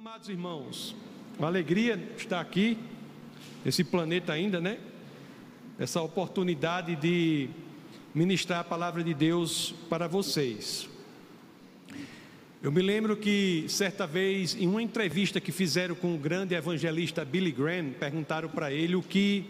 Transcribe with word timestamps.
Amados 0.00 0.30
irmãos, 0.30 0.96
uma 1.38 1.46
alegria 1.46 2.02
estar 2.16 2.40
aqui, 2.40 2.78
nesse 3.62 3.84
planeta 3.84 4.32
ainda, 4.32 4.58
né? 4.58 4.78
Essa 5.78 6.00
oportunidade 6.00 6.96
de 6.96 7.50
ministrar 8.14 8.60
a 8.60 8.64
palavra 8.64 9.04
de 9.04 9.12
Deus 9.12 9.74
para 9.90 10.08
vocês. 10.08 10.88
Eu 12.62 12.72
me 12.72 12.80
lembro 12.80 13.14
que 13.14 13.66
certa 13.68 14.06
vez, 14.06 14.54
em 14.54 14.66
uma 14.66 14.82
entrevista 14.82 15.38
que 15.38 15.52
fizeram 15.52 15.94
com 15.94 16.14
o 16.14 16.18
grande 16.18 16.54
evangelista 16.54 17.22
Billy 17.22 17.52
Graham, 17.52 17.90
perguntaram 17.90 18.48
para 18.48 18.72
ele 18.72 18.96
o 18.96 19.02
que, 19.02 19.44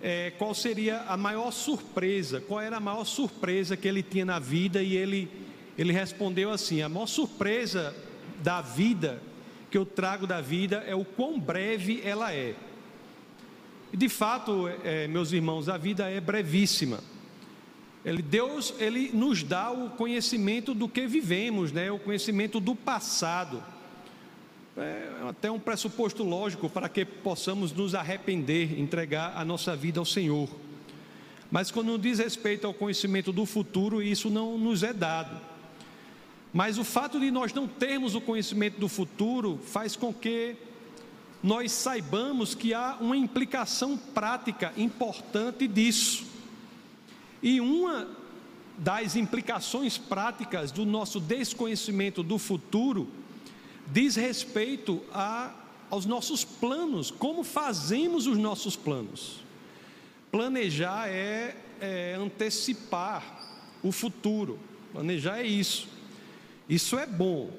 é, 0.00 0.30
qual 0.38 0.54
seria 0.54 1.02
a 1.02 1.16
maior 1.18 1.50
surpresa, 1.50 2.40
qual 2.40 2.62
era 2.62 2.78
a 2.78 2.80
maior 2.80 3.04
surpresa 3.04 3.76
que 3.76 3.86
ele 3.86 4.02
tinha 4.02 4.24
na 4.24 4.38
vida, 4.38 4.82
e 4.82 4.96
ele, 4.96 5.28
ele 5.76 5.92
respondeu 5.92 6.50
assim: 6.50 6.80
a 6.80 6.88
maior 6.88 7.04
surpresa 7.04 7.94
da 8.42 8.62
vida 8.62 9.27
que 9.70 9.78
eu 9.78 9.84
trago 9.84 10.26
da 10.26 10.40
vida 10.40 10.84
é 10.86 10.94
o 10.94 11.04
quão 11.04 11.38
breve 11.38 12.00
ela 12.04 12.32
é. 12.32 12.54
E 13.92 13.96
de 13.96 14.08
fato, 14.08 14.68
é, 14.84 15.06
meus 15.08 15.32
irmãos, 15.32 15.68
a 15.68 15.76
vida 15.76 16.08
é 16.10 16.20
brevíssima. 16.20 17.00
Ele, 18.04 18.22
Deus, 18.22 18.74
ele 18.78 19.10
nos 19.12 19.42
dá 19.42 19.70
o 19.70 19.90
conhecimento 19.90 20.74
do 20.74 20.88
que 20.88 21.06
vivemos, 21.06 21.72
né? 21.72 21.90
O 21.90 21.98
conhecimento 21.98 22.60
do 22.60 22.74
passado. 22.74 23.62
É 24.76 25.28
até 25.28 25.50
um 25.50 25.58
pressuposto 25.58 26.22
lógico 26.22 26.70
para 26.70 26.88
que 26.88 27.04
possamos 27.04 27.72
nos 27.72 27.94
arrepender, 27.94 28.78
entregar 28.78 29.32
a 29.36 29.44
nossa 29.44 29.74
vida 29.74 29.98
ao 29.98 30.06
Senhor. 30.06 30.48
Mas 31.50 31.70
quando 31.70 31.98
diz 31.98 32.18
respeito 32.18 32.66
ao 32.66 32.74
conhecimento 32.74 33.32
do 33.32 33.44
futuro, 33.44 34.02
isso 34.02 34.30
não 34.30 34.56
nos 34.56 34.82
é 34.82 34.92
dado. 34.92 35.40
Mas 36.52 36.78
o 36.78 36.84
fato 36.84 37.20
de 37.20 37.30
nós 37.30 37.52
não 37.52 37.68
termos 37.68 38.14
o 38.14 38.20
conhecimento 38.20 38.78
do 38.78 38.88
futuro 38.88 39.58
faz 39.64 39.94
com 39.94 40.12
que 40.12 40.56
nós 41.42 41.70
saibamos 41.72 42.54
que 42.54 42.74
há 42.74 42.96
uma 43.00 43.16
implicação 43.16 43.96
prática 43.96 44.72
importante 44.76 45.68
disso. 45.68 46.26
E 47.42 47.60
uma 47.60 48.08
das 48.76 49.16
implicações 49.16 49.98
práticas 49.98 50.72
do 50.72 50.84
nosso 50.84 51.20
desconhecimento 51.20 52.22
do 52.22 52.38
futuro 52.38 53.08
diz 53.86 54.16
respeito 54.16 55.02
a, 55.12 55.54
aos 55.90 56.06
nossos 56.06 56.44
planos, 56.44 57.10
como 57.10 57.42
fazemos 57.44 58.26
os 58.26 58.38
nossos 58.38 58.76
planos. 58.76 59.40
Planejar 60.30 61.08
é, 61.08 61.56
é 61.80 62.14
antecipar 62.14 63.22
o 63.82 63.92
futuro, 63.92 64.58
planejar 64.92 65.38
é 65.38 65.46
isso. 65.46 65.97
Isso 66.68 66.98
é 66.98 67.06
bom, 67.06 67.50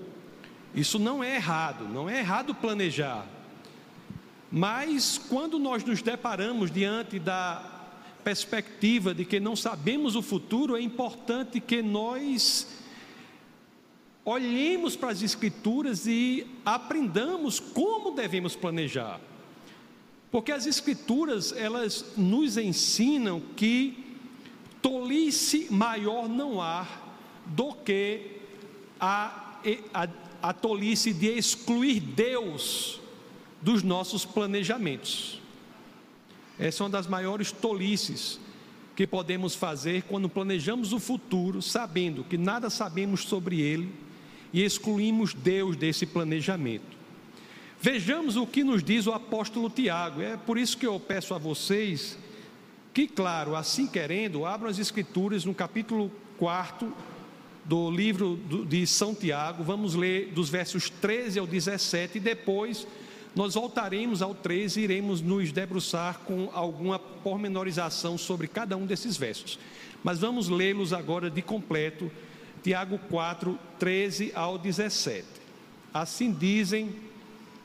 isso 0.76 1.00
não 1.00 1.24
é 1.24 1.36
errado, 1.36 1.86
não 1.86 2.10
é 2.10 2.20
errado 2.20 2.54
planejar. 2.54 3.26
Mas 4.52 5.18
quando 5.18 5.58
nós 5.58 5.84
nos 5.84 6.02
deparamos 6.02 6.70
diante 6.70 7.18
da 7.20 7.80
perspectiva 8.24 9.14
de 9.14 9.26
que 9.26 9.40
não 9.40 9.56
sabemos 9.56 10.16
o 10.16 10.22
futuro, 10.22 10.76
é 10.76 10.82
importante 10.82 11.60
que 11.60 11.82
nós 11.82 12.68
olhemos 14.24 14.96
para 14.96 15.10
as 15.10 15.22
Escrituras 15.22 16.06
e 16.06 16.46
aprendamos 16.64 17.60
como 17.60 18.12
devemos 18.12 18.56
planejar. 18.56 19.20
Porque 20.32 20.52
as 20.52 20.68
Escrituras, 20.68 21.52
elas 21.52 22.14
nos 22.16 22.58
ensinam 22.58 23.42
que 23.56 24.18
tolice 24.82 25.68
maior 25.72 26.30
não 26.30 26.62
há 26.62 26.88
do 27.48 27.74
que 27.74 28.39
a, 29.00 29.60
a, 29.94 30.08
a 30.42 30.54
tolice 30.54 31.14
de 31.14 31.28
excluir 31.28 32.00
Deus 32.00 33.00
dos 33.62 33.84
nossos 33.84 34.26
planejamentos. 34.26 35.42
Essa 36.58 36.84
é 36.84 36.86
uma 36.86 36.90
das 36.90 37.08
maiores 37.08 37.52
tolices 37.52 38.40
que 38.96 39.08
podemos 39.08 39.56
fazer 39.56 40.04
quando 40.04 40.28
planejamos 40.28 40.92
o 40.92 41.00
futuro, 41.00 41.62
sabendo 41.62 42.24
que 42.24 42.38
nada 42.38 42.70
sabemos 42.70 43.24
sobre 43.24 43.62
ele 43.62 43.90
e 44.52 44.62
excluímos 44.64 45.34
Deus 45.34 45.78
desse 45.78 46.06
planejamento. 46.06 46.98
Vejamos 47.82 48.36
o 48.36 48.46
que 48.46 48.62
nos 48.62 48.84
diz 48.84 49.08
o 49.08 49.14
apóstolo 49.14 49.70
Tiago. 49.70 50.22
É 50.22 50.36
por 50.36 50.58
isso 50.58 50.78
que 50.78 50.86
eu 50.86 51.00
peço 51.00 51.34
a 51.34 51.38
vocês 51.38 52.18
que, 52.94 53.08
claro, 53.08 53.56
assim 53.56 53.88
querendo, 53.88 54.46
abram 54.46 54.70
as 54.70 54.80
escrituras 54.80 55.46
no 55.46 55.54
capítulo 55.54 56.12
4 56.38 56.94
do 57.70 57.92
livro 57.92 58.36
de 58.68 58.88
São 58.88 59.14
Tiago, 59.14 59.64
vamos 59.64 59.94
ler 59.94 60.32
dos 60.32 60.50
versos 60.50 60.90
13 60.90 61.38
ao 61.38 61.46
17 61.46 62.18
e 62.18 62.20
depois 62.20 62.88
nós 63.36 63.54
voltaremos 63.54 64.24
ao 64.24 64.34
13 64.34 64.80
e 64.80 64.84
iremos 64.86 65.22
nos 65.22 65.52
debruçar 65.52 66.18
com 66.26 66.50
alguma 66.52 66.98
pormenorização 66.98 68.18
sobre 68.18 68.48
cada 68.48 68.76
um 68.76 68.88
desses 68.88 69.16
versos. 69.16 69.60
Mas 70.04 70.18
vamos 70.18 70.50
lê-los 70.50 70.94
agora 70.94 71.30
de 71.30 71.44
completo, 71.44 72.12
Tiago 72.64 72.98
4, 73.08 73.60
13 73.78 74.32
ao 74.34 74.58
17. 74.58 75.28
Assim 75.94 76.32
dizem 76.32 76.96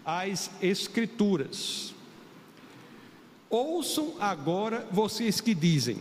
as 0.05 0.51
Escrituras. 0.61 1.95
Ouçam 3.49 4.17
agora 4.21 4.87
vocês 4.93 5.41
que 5.41 5.55
dizem: 5.55 5.97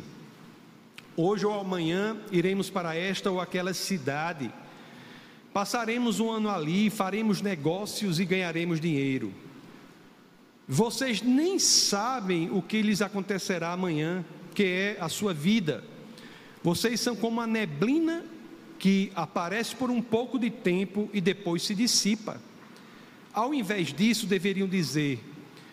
Hoje 1.16 1.46
ou 1.46 1.60
amanhã 1.60 2.18
iremos 2.32 2.70
para 2.70 2.96
esta 2.96 3.30
ou 3.30 3.40
aquela 3.40 3.74
cidade, 3.74 4.52
passaremos 5.54 6.20
um 6.20 6.32
ano 6.32 6.50
ali, 6.50 6.90
faremos 6.90 7.42
negócios 7.42 8.20
e 8.20 8.26
ganharemos 8.26 8.80
dinheiro. 8.80 9.32
Vocês 10.68 11.22
nem 11.22 11.60
sabem 11.60 12.50
o 12.52 12.62
que 12.62 12.82
lhes 12.82 13.02
acontecerá 13.02 13.74
amanhã, 13.74 14.26
que 14.56 14.64
é 14.64 14.98
a 15.00 15.08
sua 15.10 15.34
vida. 15.34 15.84
Vocês 16.64 17.00
são 17.00 17.16
como 17.16 17.42
a 17.42 17.48
neblina 17.48 18.26
que 18.80 19.12
aparece 19.14 19.76
por 19.76 19.92
um 19.92 20.02
pouco 20.02 20.40
de 20.40 20.50
tempo 20.50 21.10
e 21.14 21.22
depois 21.22 21.64
se 21.64 21.76
dissipa. 21.76 22.42
Ao 23.32 23.54
invés 23.54 23.94
disso, 23.94 24.26
deveriam 24.26 24.68
dizer: 24.68 25.20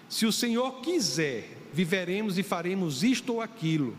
se 0.09 0.27
o 0.27 0.33
Senhor 0.33 0.81
quiser, 0.81 1.57
viveremos 1.73 2.37
e 2.37 2.43
faremos 2.43 3.03
isto 3.03 3.35
ou 3.35 3.41
aquilo. 3.41 3.97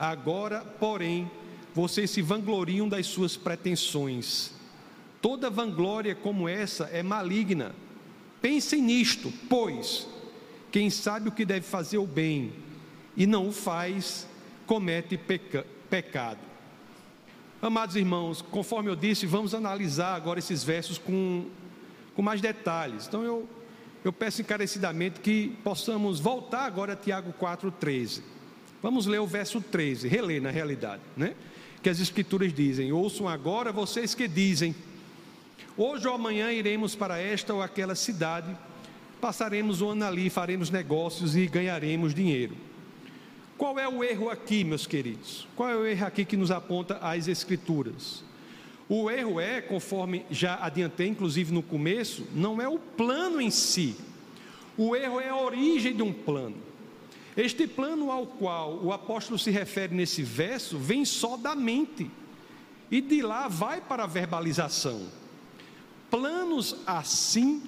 Agora, 0.00 0.62
porém, 0.80 1.30
vocês 1.74 2.10
se 2.10 2.22
vangloriam 2.22 2.88
das 2.88 3.06
suas 3.06 3.36
pretensões. 3.36 4.50
Toda 5.20 5.50
vanglória 5.50 6.14
como 6.14 6.48
essa 6.48 6.84
é 6.84 7.02
maligna. 7.02 7.74
Pensem 8.40 8.80
nisto, 8.80 9.30
pois 9.46 10.08
quem 10.72 10.88
sabe 10.88 11.28
o 11.28 11.32
que 11.32 11.44
deve 11.44 11.66
fazer 11.66 11.98
o 11.98 12.06
bem 12.06 12.50
e 13.14 13.26
não 13.26 13.48
o 13.48 13.52
faz, 13.52 14.26
comete 14.66 15.18
peca 15.18 15.66
pecado. 15.90 16.38
Amados 17.60 17.94
irmãos, 17.94 18.40
conforme 18.40 18.88
eu 18.88 18.96
disse, 18.96 19.26
vamos 19.26 19.54
analisar 19.54 20.14
agora 20.14 20.38
esses 20.38 20.64
versos 20.64 20.96
com, 20.96 21.44
com 22.14 22.22
mais 22.22 22.40
detalhes. 22.40 23.06
Então 23.06 23.22
eu, 23.22 23.46
eu 24.02 24.14
peço 24.14 24.40
encarecidamente 24.40 25.20
que 25.20 25.58
possamos 25.62 26.18
voltar 26.18 26.64
agora 26.64 26.94
a 26.94 26.96
Tiago 26.96 27.34
4,13. 27.38 28.22
Vamos 28.82 29.06
ler 29.06 29.20
o 29.20 29.26
verso 29.26 29.60
13, 29.60 30.08
reler 30.08 30.40
na 30.40 30.50
realidade, 30.50 31.02
né? 31.16 31.34
Que 31.82 31.90
as 31.90 32.00
escrituras 32.00 32.52
dizem: 32.52 32.92
Ouçam 32.92 33.28
agora 33.28 33.72
vocês 33.72 34.14
que 34.14 34.26
dizem: 34.26 34.74
Hoje 35.76 36.08
ou 36.08 36.14
amanhã 36.14 36.52
iremos 36.52 36.94
para 36.94 37.18
esta 37.18 37.54
ou 37.54 37.62
aquela 37.62 37.94
cidade, 37.94 38.56
passaremos 39.20 39.82
o 39.82 39.88
ano 39.90 40.04
ali, 40.04 40.30
faremos 40.30 40.70
negócios 40.70 41.36
e 41.36 41.46
ganharemos 41.46 42.14
dinheiro. 42.14 42.56
Qual 43.56 43.78
é 43.78 43.86
o 43.86 44.02
erro 44.02 44.30
aqui, 44.30 44.64
meus 44.64 44.86
queridos? 44.86 45.46
Qual 45.54 45.68
é 45.68 45.76
o 45.76 45.86
erro 45.86 46.06
aqui 46.06 46.24
que 46.24 46.36
nos 46.36 46.50
aponta 46.50 46.96
as 46.96 47.28
escrituras? 47.28 48.24
O 48.88 49.10
erro 49.10 49.38
é, 49.38 49.60
conforme 49.60 50.24
já 50.30 50.58
adiantei, 50.64 51.08
inclusive 51.08 51.52
no 51.52 51.62
começo, 51.62 52.26
não 52.34 52.60
é 52.60 52.66
o 52.66 52.78
plano 52.78 53.40
em 53.40 53.50
si. 53.50 53.94
O 54.76 54.96
erro 54.96 55.20
é 55.20 55.28
a 55.28 55.36
origem 55.36 55.94
de 55.94 56.02
um 56.02 56.12
plano. 56.12 56.56
Este 57.36 57.66
plano 57.66 58.10
ao 58.10 58.26
qual 58.26 58.80
o 58.82 58.92
apóstolo 58.92 59.38
se 59.38 59.50
refere 59.50 59.94
nesse 59.94 60.22
verso 60.22 60.78
vem 60.78 61.04
só 61.04 61.36
da 61.36 61.54
mente, 61.54 62.10
e 62.90 63.00
de 63.00 63.22
lá 63.22 63.46
vai 63.46 63.80
para 63.80 64.04
a 64.04 64.06
verbalização. 64.06 65.06
Planos 66.10 66.76
assim, 66.86 67.62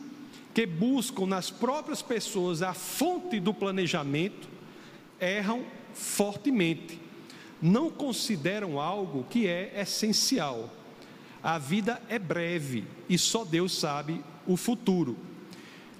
que 0.53 0.67
buscam 0.67 1.26
nas 1.26 1.50
próprias 1.50 2.03
pessoas 2.03 2.61
a 2.61 2.75
fonte 2.75 3.38
do 3.38 3.55
planejamento, 3.55 4.49
erram 5.20 5.65
fortemente, 5.94 7.00
não 7.61 7.88
consideram 7.88 8.81
algo 8.81 9.25
que 9.31 9.47
é 9.47 9.81
essencial. 9.81 10.70
A 11.41 11.58
vida 11.58 12.03
é 12.08 12.19
breve 12.19 12.85
e 13.08 13.17
só 13.17 13.44
Deus 13.44 13.79
sabe 13.79 14.23
o 14.47 14.56
futuro. 14.56 15.17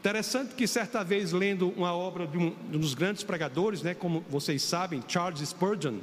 Interessante 0.03 0.57
que 0.57 0.67
certa 0.67 1.05
vez 1.05 1.31
lendo 1.31 1.69
uma 1.77 1.95
obra 1.95 2.27
de 2.27 2.37
um, 2.37 2.51
de 2.69 2.77
um 2.77 2.81
dos 2.81 2.93
grandes 2.93 3.23
pregadores, 3.23 3.83
né, 3.83 3.95
como 3.95 4.25
vocês 4.29 4.61
sabem, 4.61 5.01
Charles 5.07 5.49
Spurgeon, 5.49 5.99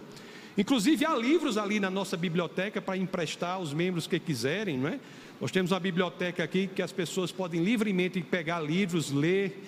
inclusive 0.58 1.06
há 1.06 1.14
livros 1.14 1.58
ali 1.58 1.82
na 1.82 1.90
nossa 1.90 2.16
biblioteca 2.16 2.82
para 2.82 2.96
emprestar 2.96 3.56
aos 3.56 3.74
membros 3.74 4.08
que 4.08 4.18
quiserem, 4.18 4.78
não 4.78 4.88
é? 4.88 5.02
Nós 5.42 5.52
temos 5.52 5.74
uma 5.74 5.82
biblioteca 5.82 6.42
aqui 6.42 6.68
que 6.74 6.82
as 6.82 6.94
pessoas 6.94 7.30
podem 7.30 7.62
livremente 7.62 8.22
pegar 8.22 8.62
livros, 8.62 9.12
ler 9.12 9.62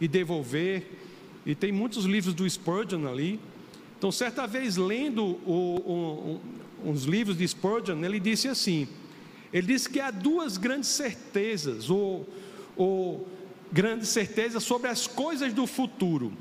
e 0.00 0.08
devolver. 0.08 0.82
E 1.46 1.54
tem 1.54 1.70
muitos 1.70 2.06
livros 2.06 2.34
do 2.34 2.50
Spurgeon 2.50 3.06
ali. 3.06 3.38
Então, 3.96 4.10
certa 4.10 4.48
vez, 4.48 4.76
lendo 4.76 5.22
o, 5.46 6.40
um, 6.84 6.90
uns 6.90 7.04
livros 7.04 7.38
de 7.38 7.46
Spurgeon, 7.46 8.04
ele 8.04 8.18
disse 8.18 8.48
assim: 8.48 8.88
ele 9.52 9.68
disse 9.68 9.88
que 9.88 10.00
há 10.00 10.10
duas 10.10 10.56
grandes 10.56 10.88
certezas, 10.88 11.88
ou, 11.88 12.28
ou 12.76 13.35
grandes 13.72 14.08
certezas 14.08 14.62
sobre 14.62 14.88
as 14.88 15.06
coisas 15.06 15.52
do 15.52 15.66
futuro. 15.66 16.32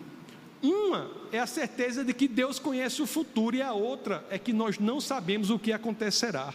Uma 0.62 1.12
é 1.32 1.40
a 1.40 1.48
certeza 1.48 2.04
de 2.04 2.14
que 2.14 2.28
Deus 2.28 2.60
conhece 2.60 3.02
o 3.02 3.08
futuro, 3.08 3.56
e 3.56 3.62
a 3.62 3.74
outra 3.74 4.26
é 4.30 4.40
que 4.40 4.54
nós 4.54 4.80
não 4.80 5.00
sabemos 5.00 5.50
o 5.50 5.60
que 5.60 5.72
acontecerá. 5.72 6.54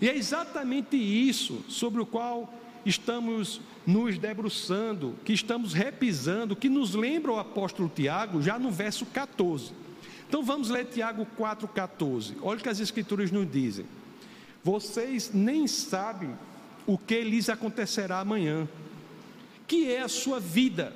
E 0.00 0.08
é 0.08 0.16
exatamente 0.16 0.96
isso 0.96 1.64
sobre 1.68 2.00
o 2.00 2.06
qual 2.06 2.52
estamos 2.84 3.60
nos 3.86 4.18
debruçando, 4.18 5.14
que 5.24 5.32
estamos 5.32 5.72
repisando, 5.72 6.56
que 6.56 6.68
nos 6.68 6.94
lembra 6.94 7.32
o 7.32 7.38
apóstolo 7.38 7.90
Tiago, 7.94 8.42
já 8.42 8.58
no 8.58 8.70
verso 8.70 9.06
14. 9.06 9.72
Então 10.28 10.42
vamos 10.42 10.70
ler 10.70 10.86
Tiago 10.86 11.26
4,14. 11.38 12.36
Olha 12.42 12.58
o 12.58 12.62
que 12.62 12.68
as 12.68 12.80
Escrituras 12.80 13.30
nos 13.30 13.50
dizem. 13.50 13.84
Vocês 14.64 15.30
nem 15.32 15.66
sabem 15.66 16.30
o 16.86 16.96
que 16.96 17.20
lhes 17.22 17.48
acontecerá 17.48 18.20
amanhã, 18.20 18.68
que 19.72 19.90
é 19.90 20.02
a 20.02 20.08
sua 20.08 20.38
vida, 20.38 20.92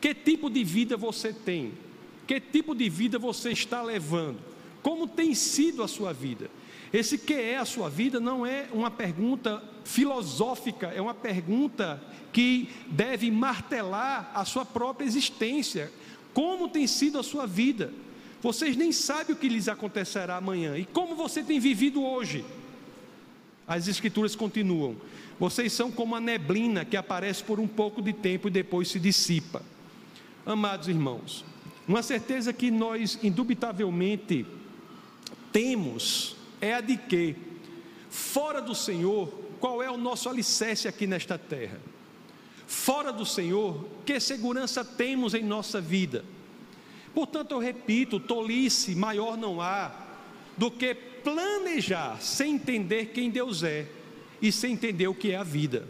que 0.00 0.12
tipo 0.12 0.50
de 0.50 0.64
vida 0.64 0.96
você 0.96 1.32
tem, 1.32 1.72
que 2.26 2.40
tipo 2.40 2.74
de 2.74 2.88
vida 2.88 3.20
você 3.20 3.52
está 3.52 3.82
levando, 3.82 4.40
como 4.82 5.06
tem 5.06 5.32
sido 5.32 5.80
a 5.80 5.86
sua 5.86 6.12
vida. 6.12 6.50
Esse 6.92 7.16
que 7.16 7.34
é 7.34 7.58
a 7.58 7.64
sua 7.64 7.88
vida 7.88 8.18
não 8.18 8.44
é 8.44 8.66
uma 8.72 8.90
pergunta 8.90 9.62
filosófica, 9.84 10.88
é 10.88 11.00
uma 11.00 11.14
pergunta 11.14 12.02
que 12.32 12.68
deve 12.88 13.30
martelar 13.30 14.32
a 14.34 14.44
sua 14.44 14.64
própria 14.64 15.06
existência. 15.06 15.92
Como 16.34 16.68
tem 16.68 16.88
sido 16.88 17.16
a 17.16 17.22
sua 17.22 17.46
vida? 17.46 17.92
Vocês 18.42 18.76
nem 18.76 18.90
sabem 18.90 19.36
o 19.36 19.38
que 19.38 19.48
lhes 19.48 19.68
acontecerá 19.68 20.36
amanhã. 20.36 20.76
E 20.76 20.84
como 20.84 21.14
você 21.14 21.44
tem 21.44 21.60
vivido 21.60 22.02
hoje? 22.02 22.44
As 23.70 23.86
escrituras 23.86 24.34
continuam. 24.34 24.96
Vocês 25.38 25.72
são 25.72 25.92
como 25.92 26.16
a 26.16 26.20
neblina 26.20 26.84
que 26.84 26.96
aparece 26.96 27.44
por 27.44 27.60
um 27.60 27.68
pouco 27.68 28.02
de 28.02 28.12
tempo 28.12 28.48
e 28.48 28.50
depois 28.50 28.88
se 28.88 28.98
dissipa. 28.98 29.62
Amados 30.44 30.88
irmãos, 30.88 31.44
uma 31.86 32.02
certeza 32.02 32.52
que 32.52 32.68
nós 32.68 33.16
indubitavelmente 33.22 34.44
temos 35.52 36.34
é 36.60 36.74
a 36.74 36.80
de 36.80 36.96
que, 36.96 37.36
fora 38.10 38.60
do 38.60 38.74
Senhor, 38.74 39.28
qual 39.60 39.80
é 39.80 39.88
o 39.88 39.96
nosso 39.96 40.28
alicerce 40.28 40.88
aqui 40.88 41.06
nesta 41.06 41.38
terra? 41.38 41.78
Fora 42.66 43.12
do 43.12 43.24
Senhor, 43.24 43.86
que 44.04 44.18
segurança 44.18 44.84
temos 44.84 45.32
em 45.32 45.44
nossa 45.44 45.80
vida? 45.80 46.24
Portanto, 47.14 47.52
eu 47.52 47.60
repito: 47.60 48.18
tolice 48.18 48.96
maior 48.96 49.36
não 49.36 49.60
há 49.60 50.09
do 50.60 50.70
que 50.70 50.94
planejar 50.94 52.20
sem 52.20 52.56
entender 52.56 53.06
quem 53.14 53.30
Deus 53.30 53.62
é 53.62 53.86
e 54.42 54.52
sem 54.52 54.74
entender 54.74 55.08
o 55.08 55.14
que 55.14 55.30
é 55.30 55.36
a 55.36 55.42
vida. 55.42 55.88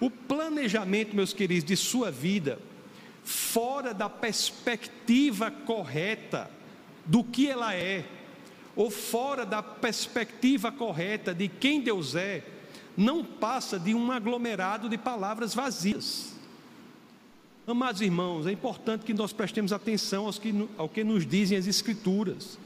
O 0.00 0.10
planejamento, 0.10 1.14
meus 1.14 1.32
queridos, 1.32 1.62
de 1.62 1.76
sua 1.76 2.10
vida, 2.10 2.58
fora 3.22 3.94
da 3.94 4.10
perspectiva 4.10 5.52
correta 5.52 6.50
do 7.06 7.22
que 7.22 7.48
ela 7.48 7.72
é, 7.72 8.04
ou 8.74 8.90
fora 8.90 9.46
da 9.46 9.62
perspectiva 9.62 10.72
correta 10.72 11.32
de 11.32 11.46
quem 11.46 11.80
Deus 11.80 12.16
é, 12.16 12.42
não 12.96 13.24
passa 13.24 13.78
de 13.78 13.94
um 13.94 14.10
aglomerado 14.10 14.88
de 14.88 14.98
palavras 14.98 15.54
vazias. 15.54 16.32
Amados 17.64 18.00
irmãos, 18.00 18.44
é 18.44 18.50
importante 18.50 19.04
que 19.04 19.14
nós 19.14 19.32
prestemos 19.32 19.72
atenção 19.72 20.26
aos 20.26 20.36
que, 20.36 20.68
ao 20.76 20.88
que 20.88 21.04
nos 21.04 21.24
dizem 21.24 21.56
as 21.56 21.68
Escrituras. 21.68 22.58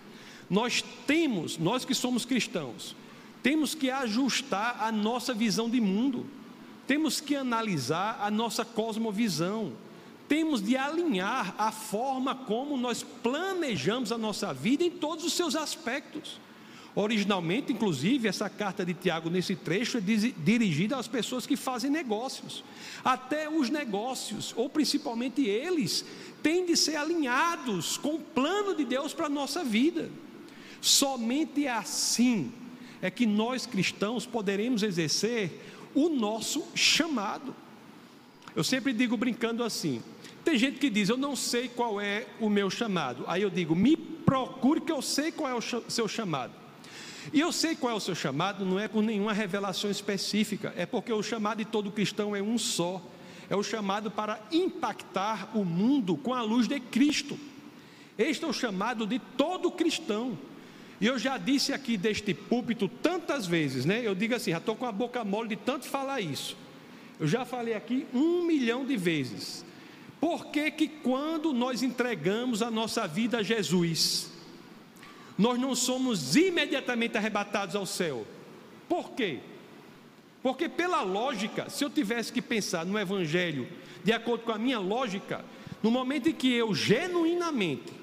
Nós 0.53 0.85
temos, 1.07 1.57
nós 1.57 1.83
que 1.83 1.95
somos 1.95 2.27
cristãos, 2.27 2.95
temos 3.43 3.75
que 3.75 3.91
ajustar 3.91 4.83
a 4.83 4.93
nossa 4.93 5.33
visão 5.33 5.71
de 5.71 5.81
mundo, 5.81 6.27
temos 6.87 7.23
que 7.23 7.35
analisar 7.35 8.19
a 8.21 8.31
nossa 8.31 8.63
cosmovisão, 8.63 9.73
temos 10.29 10.61
de 10.61 10.77
alinhar 10.77 11.55
a 11.57 11.73
forma 11.73 12.35
como 12.35 12.77
nós 12.77 13.03
planejamos 13.03 14.13
a 14.13 14.19
nossa 14.19 14.53
vida 14.53 14.85
em 14.85 14.91
todos 14.91 15.25
os 15.25 15.33
seus 15.33 15.57
aspectos. 15.57 16.39
Originalmente, 16.95 17.73
inclusive, 17.73 18.29
essa 18.29 18.51
carta 18.51 18.85
de 18.85 18.93
Tiago 18.93 19.31
nesse 19.31 19.57
trecho 19.57 19.97
é 19.97 20.03
dirigida 20.03 20.99
às 20.99 21.09
pessoas 21.09 21.47
que 21.47 21.57
fazem 21.57 21.91
negócios. 21.91 22.63
Até 23.03 23.49
os 23.49 23.71
negócios, 23.71 24.53
ou 24.55 24.69
principalmente 24.69 25.47
eles, 25.47 26.05
têm 26.43 26.67
de 26.67 26.77
ser 26.77 26.97
alinhados 26.97 27.97
com 27.97 28.17
o 28.17 28.21
plano 28.21 28.77
de 28.77 28.85
Deus 28.85 29.15
para 29.15 29.25
a 29.25 29.31
nossa 29.31 29.65
vida. 29.65 30.11
Somente 30.83 31.69
assim 31.69 32.53
é 33.01 33.09
que 33.09 33.25
nós 33.25 33.67
cristãos 33.67 34.27
poderemos 34.27 34.83
exercer 34.83 35.63
o 35.95 36.09
nosso 36.09 36.65
chamado. 36.75 37.55
Eu 38.55 38.65
sempre 38.65 38.93
digo 38.93 39.17
brincando 39.17 39.63
assim: 39.63 40.03
tem 40.45 40.59
gente 40.59 40.81
que 40.81 40.91
diz, 40.91 41.09
eu 41.09 41.17
não 41.17 41.37
sei 41.37 41.69
qual 41.69 42.01
é 42.01 42.27
o 42.41 42.51
meu 42.51 42.69
chamado. 42.69 43.25
Aí 43.29 43.43
eu 43.43 43.49
digo, 43.49 43.77
me 43.77 43.97
procure 43.97 44.81
que 44.81 44.91
eu 44.91 45.01
sei 45.01 45.31
qual 45.31 45.49
é 45.49 45.55
o 45.55 45.61
seu 45.89 46.09
chamado. 46.09 46.53
E 47.33 47.39
eu 47.39 47.53
sei 47.53 47.77
qual 47.77 47.93
é 47.93 47.97
o 47.97 48.01
seu 48.01 48.17
chamado, 48.17 48.65
não 48.65 48.81
é 48.81 48.89
por 48.89 49.03
nenhuma 49.03 49.33
revelação 49.33 49.89
específica, 49.89 50.75
é 50.77 50.85
porque 50.85 51.13
o 51.13 51.23
chamado 51.23 51.59
de 51.59 51.65
todo 51.65 51.93
cristão 51.93 52.35
é 52.35 52.43
um 52.43 52.59
só. 52.59 53.01
É 53.49 53.55
o 53.55 53.63
chamado 53.63 54.11
para 54.11 54.41
impactar 54.51 55.57
o 55.57 55.65
mundo 55.65 56.17
com 56.17 56.35
a 56.35 56.43
luz 56.43 56.67
de 56.67 56.81
Cristo. 56.81 57.39
Este 58.19 58.45
é 58.45 58.49
o 58.49 58.53
chamado 58.53 59.07
de 59.07 59.19
todo 59.19 59.71
cristão. 59.71 60.37
E 61.03 61.07
eu 61.07 61.19
já 61.19 61.37
disse 61.37 61.73
aqui 61.73 61.97
deste 61.97 62.33
púlpito 62.33 62.87
tantas 62.87 63.45
vezes, 63.45 63.85
né? 63.85 64.01
Eu 64.05 64.15
digo 64.15 64.37
assim, 64.37 64.53
já 64.53 64.59
estou 64.59 64.77
com 64.77 64.87
a 64.87 64.93
boca 64.93 65.25
mole 65.25 65.49
de 65.49 65.57
tanto 65.57 65.85
falar 65.85 66.21
isso. 66.21 66.57
Eu 67.19 67.27
já 67.27 67.45
falei 67.45 67.75
aqui 67.75 68.07
um 68.15 68.45
milhão 68.45 68.87
de 68.87 68.97
vezes. 68.97 69.65
Por 70.21 70.47
que, 70.47 70.71
que 70.71 70.87
quando 70.87 71.53
nós 71.53 71.83
entregamos 71.83 72.63
a 72.63 72.71
nossa 72.71 73.05
vida 73.09 73.39
a 73.39 73.43
Jesus, 73.43 74.31
nós 75.37 75.59
não 75.59 75.75
somos 75.75 76.37
imediatamente 76.37 77.19
arrebatados 77.19 77.75
ao 77.75 77.85
céu. 77.85 78.25
Por 78.89 79.11
quê? 79.11 79.41
Porque, 80.41 80.69
pela 80.69 81.03
lógica, 81.03 81.69
se 81.69 81.85
eu 81.85 81.91
tivesse 81.91 82.33
que 82.33 82.41
pensar 82.41 82.87
no 82.87 82.97
Evangelho 82.97 83.67
de 84.05 84.13
acordo 84.13 84.45
com 84.45 84.53
a 84.53 84.59
minha 84.59 84.79
lógica, 84.79 85.45
no 85.83 85.91
momento 85.91 86.29
em 86.29 86.33
que 86.33 86.53
eu 86.53 86.73
genuinamente, 86.73 88.02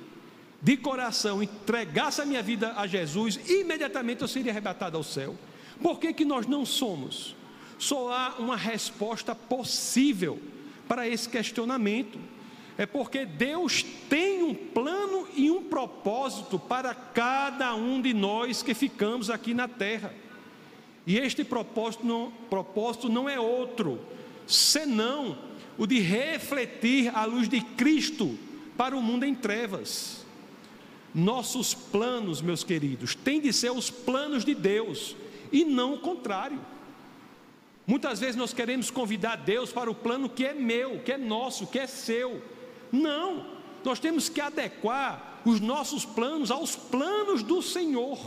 de 0.61 0.77
coração, 0.77 1.41
entregasse 1.41 2.21
a 2.21 2.25
minha 2.25 2.43
vida 2.43 2.73
a 2.75 2.85
Jesus, 2.85 3.39
imediatamente 3.47 4.21
eu 4.21 4.27
seria 4.27 4.51
arrebatado 4.51 4.97
ao 4.97 5.03
céu. 5.03 5.35
Por 5.81 5.99
que, 5.99 6.13
que 6.13 6.25
nós 6.25 6.45
não 6.45 6.65
somos? 6.65 7.35
Só 7.77 8.11
há 8.11 8.35
uma 8.39 8.57
resposta 8.57 9.33
possível 9.33 10.39
para 10.87 11.07
esse 11.07 11.29
questionamento 11.29 12.19
é 12.79 12.85
porque 12.85 13.25
Deus 13.25 13.83
tem 14.09 14.41
um 14.41 14.55
plano 14.55 15.27
e 15.35 15.51
um 15.51 15.61
propósito 15.63 16.57
para 16.57 16.93
cada 16.95 17.75
um 17.75 18.01
de 18.01 18.13
nós 18.13 18.63
que 18.63 18.73
ficamos 18.73 19.29
aqui 19.29 19.53
na 19.53 19.67
terra. 19.67 20.13
E 21.05 21.17
este 21.17 21.43
propósito 21.43 22.05
não, 22.05 22.31
propósito 22.49 23.09
não 23.09 23.27
é 23.27 23.37
outro, 23.37 23.99
senão 24.47 25.37
o 25.77 25.85
de 25.85 25.99
refletir 25.99 27.13
a 27.13 27.25
luz 27.25 27.49
de 27.49 27.59
Cristo 27.59 28.39
para 28.77 28.95
o 28.95 29.01
mundo 29.01 29.25
em 29.25 29.35
trevas. 29.35 30.18
Nossos 31.13 31.73
planos, 31.73 32.41
meus 32.41 32.63
queridos, 32.63 33.15
têm 33.15 33.41
de 33.41 33.51
ser 33.51 33.71
os 33.71 33.89
planos 33.89 34.45
de 34.45 34.53
Deus 34.53 35.15
e 35.51 35.65
não 35.65 35.95
o 35.95 35.99
contrário. 35.99 36.59
Muitas 37.87 38.19
vezes 38.19 38.35
nós 38.35 38.53
queremos 38.53 38.91
convidar 38.91 39.35
Deus 39.37 39.71
para 39.71 39.89
o 39.89 39.95
plano 39.95 40.29
que 40.29 40.45
é 40.45 40.53
meu, 40.53 40.99
que 40.99 41.11
é 41.11 41.17
nosso, 41.17 41.65
que 41.65 41.79
é 41.79 41.87
seu. 41.87 42.41
Não, 42.91 43.45
nós 43.83 43.99
temos 43.99 44.29
que 44.29 44.39
adequar 44.39 45.41
os 45.43 45.59
nossos 45.59 46.05
planos 46.05 46.51
aos 46.51 46.75
planos 46.75 47.41
do 47.41 47.61
Senhor. 47.61 48.19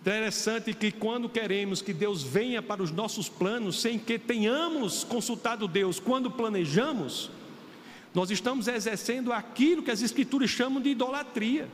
Interessante 0.00 0.72
que 0.72 0.90
quando 0.90 1.28
queremos 1.28 1.82
que 1.82 1.92
Deus 1.92 2.22
venha 2.22 2.62
para 2.62 2.82
os 2.82 2.90
nossos 2.90 3.28
planos, 3.28 3.80
sem 3.80 3.98
que 3.98 4.18
tenhamos 4.18 5.04
consultado 5.04 5.68
Deus 5.68 6.00
quando 6.00 6.30
planejamos, 6.30 7.30
nós 8.14 8.30
estamos 8.30 8.66
exercendo 8.66 9.32
aquilo 9.32 9.82
que 9.82 9.90
as 9.90 10.02
Escrituras 10.02 10.50
chamam 10.50 10.80
de 10.80 10.90
idolatria. 10.90 11.68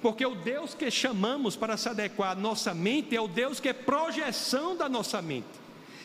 Porque 0.00 0.24
o 0.24 0.34
Deus 0.34 0.74
que 0.74 0.90
chamamos 0.90 1.56
para 1.56 1.76
se 1.76 1.88
adequar 1.88 2.32
à 2.32 2.34
nossa 2.34 2.72
mente 2.72 3.16
é 3.16 3.20
o 3.20 3.26
Deus 3.26 3.58
que 3.58 3.68
é 3.68 3.72
projeção 3.72 4.76
da 4.76 4.88
nossa 4.88 5.20
mente. 5.20 5.46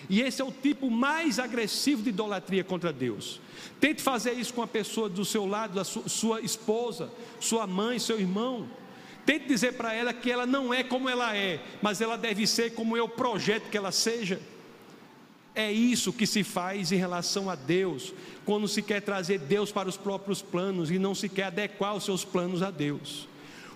E 0.10 0.22
esse 0.22 0.42
é 0.42 0.46
o 0.46 0.52
tipo 0.52 0.90
mais 0.90 1.40
agressivo 1.40 2.02
de 2.02 2.10
idolatria 2.10 2.64
contra 2.64 2.92
Deus. 2.92 3.40
Tente 3.80 4.02
fazer 4.02 4.34
isso 4.34 4.54
com 4.54 4.62
a 4.62 4.68
pessoa 4.68 5.08
do 5.08 5.24
seu 5.24 5.46
lado, 5.46 5.84
sua, 5.86 6.10
sua 6.10 6.42
esposa, 6.42 7.10
sua 7.40 7.68
mãe, 7.68 8.00
seu 8.00 8.20
irmão. 8.20 8.68
Tente 9.26 9.48
dizer 9.48 9.74
para 9.74 9.94
ela 9.94 10.12
que 10.12 10.30
ela 10.30 10.46
não 10.46 10.74
é 10.74 10.84
como 10.84 11.08
ela 11.08 11.36
é, 11.36 11.62
mas 11.82 12.02
ela 12.02 12.18
deve 12.18 12.46
ser 12.46 12.74
como 12.74 12.98
eu 12.98 13.08
projeto 13.08 13.70
que 13.70 13.78
ela 13.78 13.92
seja. 13.92 14.42
É 15.56 15.72
isso 15.72 16.12
que 16.12 16.26
se 16.26 16.44
faz 16.44 16.92
em 16.92 16.96
relação 16.96 17.50
a 17.50 17.56
Deus, 17.56 18.14
quando 18.44 18.68
se 18.68 18.82
quer 18.82 19.02
trazer 19.02 19.38
Deus 19.40 19.72
para 19.72 19.88
os 19.88 19.98
próprios 19.98 20.42
planos 20.42 20.90
e 20.90 20.98
não 20.98 21.14
se 21.14 21.30
quer 21.30 21.46
adequar 21.46 21.96
os 21.96 22.04
seus 22.04 22.26
planos 22.26 22.64
a 22.64 22.72
Deus. 22.72 23.28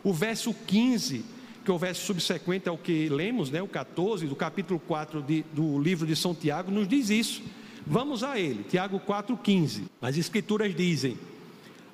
O 0.03 0.11
verso 0.11 0.53
15, 0.53 1.23
que 1.63 1.69
é 1.69 1.73
o 1.73 1.77
verso 1.77 2.03
subsequente 2.05 2.67
ao 2.67 2.77
que 2.77 3.09
lemos, 3.09 3.51
né, 3.51 3.61
o 3.61 3.67
14 3.67 4.25
do 4.25 4.35
capítulo 4.35 4.79
4 4.79 5.21
de, 5.21 5.43
do 5.53 5.79
livro 5.79 6.07
de 6.07 6.15
São 6.15 6.33
Tiago, 6.33 6.71
nos 6.71 6.87
diz 6.87 7.09
isso. 7.09 7.43
Vamos 7.85 8.23
a 8.23 8.39
ele, 8.39 8.63
Tiago 8.63 8.99
4,15. 8.99 9.83
As 10.01 10.17
Escrituras 10.17 10.75
dizem: 10.75 11.17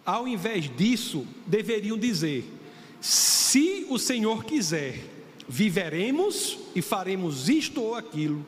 ao 0.05 0.27
invés 0.27 0.69
disso, 0.75 1.25
deveriam 1.45 1.97
dizer: 1.97 2.45
se 2.99 3.85
o 3.89 3.99
Senhor 3.99 4.43
quiser, 4.43 5.03
viveremos 5.47 6.57
e 6.75 6.81
faremos 6.81 7.49
isto 7.49 7.81
ou 7.81 7.95
aquilo. 7.95 8.45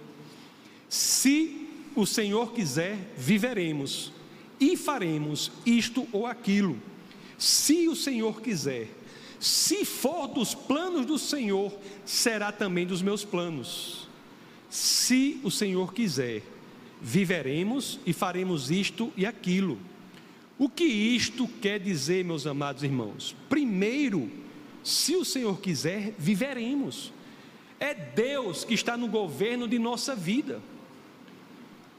Se 0.95 1.67
o 1.93 2.05
Senhor 2.05 2.53
quiser, 2.53 2.97
viveremos 3.17 4.13
e 4.57 4.77
faremos 4.77 5.51
isto 5.65 6.07
ou 6.09 6.25
aquilo. 6.25 6.81
Se 7.37 7.89
o 7.89 7.95
Senhor 7.97 8.41
quiser, 8.41 8.87
se 9.37 9.83
for 9.83 10.25
dos 10.29 10.55
planos 10.55 11.05
do 11.05 11.19
Senhor, 11.19 11.77
será 12.05 12.49
também 12.49 12.87
dos 12.87 13.01
meus 13.01 13.25
planos. 13.25 14.07
Se 14.69 15.37
o 15.43 15.51
Senhor 15.51 15.93
quiser, 15.93 16.41
viveremos 17.01 17.99
e 18.05 18.13
faremos 18.13 18.71
isto 18.71 19.11
e 19.17 19.25
aquilo. 19.25 19.77
O 20.57 20.69
que 20.69 20.85
isto 20.85 21.45
quer 21.45 21.77
dizer, 21.77 22.23
meus 22.23 22.47
amados 22.47 22.83
irmãos? 22.83 23.35
Primeiro, 23.49 24.31
se 24.81 25.13
o 25.17 25.25
Senhor 25.25 25.59
quiser, 25.59 26.15
viveremos. 26.17 27.11
É 27.81 27.93
Deus 27.93 28.63
que 28.63 28.73
está 28.73 28.95
no 28.95 29.09
governo 29.09 29.67
de 29.67 29.77
nossa 29.77 30.15
vida. 30.15 30.61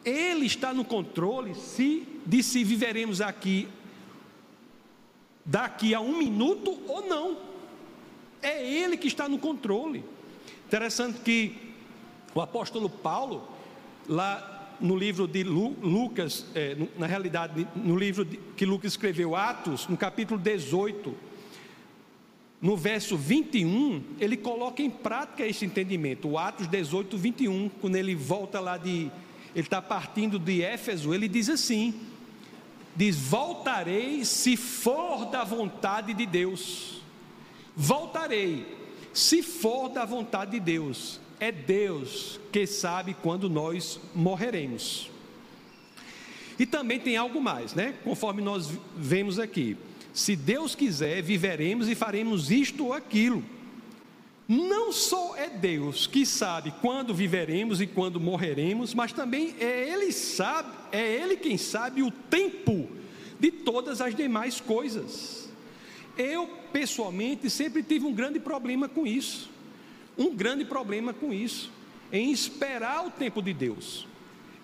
Ele 0.07 0.47
está 0.47 0.73
no 0.73 0.85
controle 0.85 1.55
se, 1.55 2.07
de 2.25 2.43
se 2.43 2.63
viveremos 2.63 3.21
aqui 3.21 3.69
daqui 5.45 5.95
a 5.95 6.01
um 6.01 6.17
minuto 6.17 6.81
ou 6.89 7.07
não. 7.07 7.37
É 8.41 8.65
Ele 8.65 8.97
que 8.97 9.09
está 9.09 9.29
no 9.29 9.39
controle. 9.39 10.05
Interessante 10.67 11.21
que 11.21 11.57
o 12.35 12.41
apóstolo 12.41 12.89
Paulo, 12.89 13.49
lá 14.09 14.77
no 14.81 14.97
livro 14.97 15.27
de 15.27 15.43
Lucas, 15.43 16.47
é, 16.55 16.77
na 16.99 17.07
realidade, 17.07 17.67
no 17.75 17.97
livro 17.97 18.25
que 18.57 18.65
Lucas 18.67 18.93
escreveu, 18.93 19.35
Atos, 19.35 19.89
no 19.89 19.97
capítulo 19.97 20.39
18, 20.39 21.15
no 22.61 22.77
verso 22.77 23.17
21, 23.17 24.03
ele 24.19 24.37
coloca 24.37 24.83
em 24.83 24.91
prática 24.91 25.47
esse 25.47 25.65
entendimento. 25.65 26.29
O 26.29 26.39
Atos 26.39 26.67
18, 26.67 27.17
21, 27.17 27.71
quando 27.81 27.97
ele 27.97 28.15
volta 28.15 28.61
lá 28.61 28.77
de. 28.77 29.11
Ele 29.57 29.67
está 29.67 29.81
partindo 29.81 30.39
de 30.39 30.61
Éfeso, 30.61 31.15
ele 31.15 31.27
diz 31.27 31.49
assim: 31.49 31.99
diz: 32.95 33.17
Voltarei 33.17 34.23
se 34.23 34.55
for 34.55 35.25
da 35.25 35.45
vontade 35.45 36.13
de 36.13 36.27
Deus. 36.27 37.01
Voltarei 37.75 38.77
se 39.15 39.43
for 39.43 39.89
da 39.89 40.05
vontade 40.05 40.51
de 40.51 40.61
Deus. 40.61 41.19
É 41.41 41.51
Deus 41.51 42.39
que 42.53 42.67
sabe 42.67 43.15
quando 43.15 43.49
nós 43.49 43.99
morreremos. 44.15 45.11
E 46.59 46.67
também 46.67 47.01
tem 47.01 47.17
algo 47.17 47.41
mais, 47.41 47.73
né? 47.73 47.95
Conforme 48.05 48.43
nós 48.43 48.71
vemos 48.95 49.39
aqui. 49.39 49.75
Se 50.13 50.37
Deus 50.37 50.75
quiser, 50.75 51.23
viveremos 51.23 51.89
e 51.89 51.95
faremos 51.95 52.51
isto 52.51 52.85
ou 52.85 52.93
aquilo. 52.93 53.43
Não 54.49 54.93
só 54.93 55.35
é 55.37 55.49
Deus 55.49 56.07
que 56.07 56.25
sabe 56.25 56.73
quando 56.81 57.12
viveremos 57.12 57.81
e 57.81 57.87
quando 57.87 58.21
morreremos, 58.21 58.95
mas 58.95 59.12
também 59.12 59.55
é 59.59 59.88
Ele 59.91 60.12
sabe, 60.12 60.71
é 60.93 61.15
Ele 61.17 61.37
quem 61.37 61.59
sabe 61.59 62.03
o 62.03 62.11
tempo 62.11 62.88
de 63.41 63.50
todas 63.50 64.00
as 64.00 64.15
demais 64.15 64.61
coisas. 64.61 65.49
Eu 66.17 66.49
pessoalmente 66.73 67.50
sempre 67.50 67.83
tive 67.83 68.07
um 68.07 68.12
grande 68.12 68.38
problema 68.38 68.88
com 68.88 69.07
isso. 69.07 69.50
Um 70.17 70.35
grande 70.35 70.65
problema 70.65 71.12
com 71.12 71.31
isso, 71.31 71.71
em 72.11 72.33
esperar 72.33 73.07
o 73.07 73.11
tempo 73.11 73.43
de 73.43 73.53
Deus, 73.53 74.07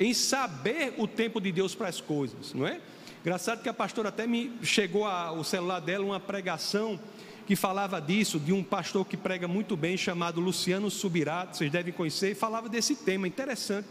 em 0.01 0.15
saber 0.15 0.95
o 0.97 1.07
tempo 1.07 1.41
de 1.41 1.53
Deus 1.53 1.75
para 1.75 1.89
as 1.89 2.01
coisas, 2.01 2.55
não 2.55 2.67
é? 2.67 2.81
Engraçado 3.21 3.63
que 3.63 3.69
a 3.69 3.75
pastora 3.75 4.09
até 4.09 4.27
me 4.27 4.51
chegou 4.63 5.05
ao 5.05 5.45
celular 5.45 5.81
dela 5.81 6.05
uma 6.05 6.19
pregação 6.19 6.99
que 7.47 7.57
falava 7.57 8.01
disso, 8.01 8.39
de 8.39 8.53
um 8.53 8.63
pastor 8.63 9.07
que 9.07 9.17
prega 9.17 9.49
muito 9.49 9.77
bem, 9.77 9.97
chamado 9.97 10.41
Luciano 10.41 10.91
Subirato, 10.91 11.57
vocês 11.57 11.71
devem 11.71 11.93
conhecer, 11.93 12.33
e 12.33 12.35
falava 12.35 12.69
desse 12.69 12.95
tema 12.95 13.27
interessante, 13.27 13.89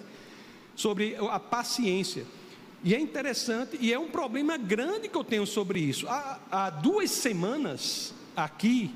sobre 0.75 1.15
a 1.29 1.39
paciência. 1.39 2.25
E 2.83 2.95
é 2.95 2.99
interessante, 2.99 3.77
e 3.79 3.93
é 3.93 3.99
um 3.99 4.09
problema 4.09 4.57
grande 4.57 5.07
que 5.07 5.15
eu 5.15 5.23
tenho 5.23 5.45
sobre 5.45 5.79
isso. 5.79 6.07
Há, 6.07 6.39
há 6.49 6.69
duas 6.69 7.11
semanas, 7.11 8.13
aqui, 8.35 8.91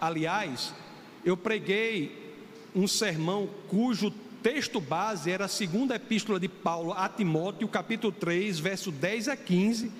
aliás, 0.00 0.72
eu 1.24 1.36
preguei 1.36 2.34
um 2.74 2.86
sermão 2.86 3.48
cujo 3.68 4.12
texto 4.42 4.80
base 4.80 5.30
era 5.30 5.46
a 5.46 5.48
segunda 5.48 5.96
epístola 5.96 6.38
de 6.38 6.48
Paulo 6.48 6.92
a 6.92 7.08
Timóteo, 7.08 7.66
capítulo 7.68 8.12
3, 8.12 8.58
verso 8.58 8.90
10 8.90 9.28
a 9.28 9.36
15, 9.36 9.90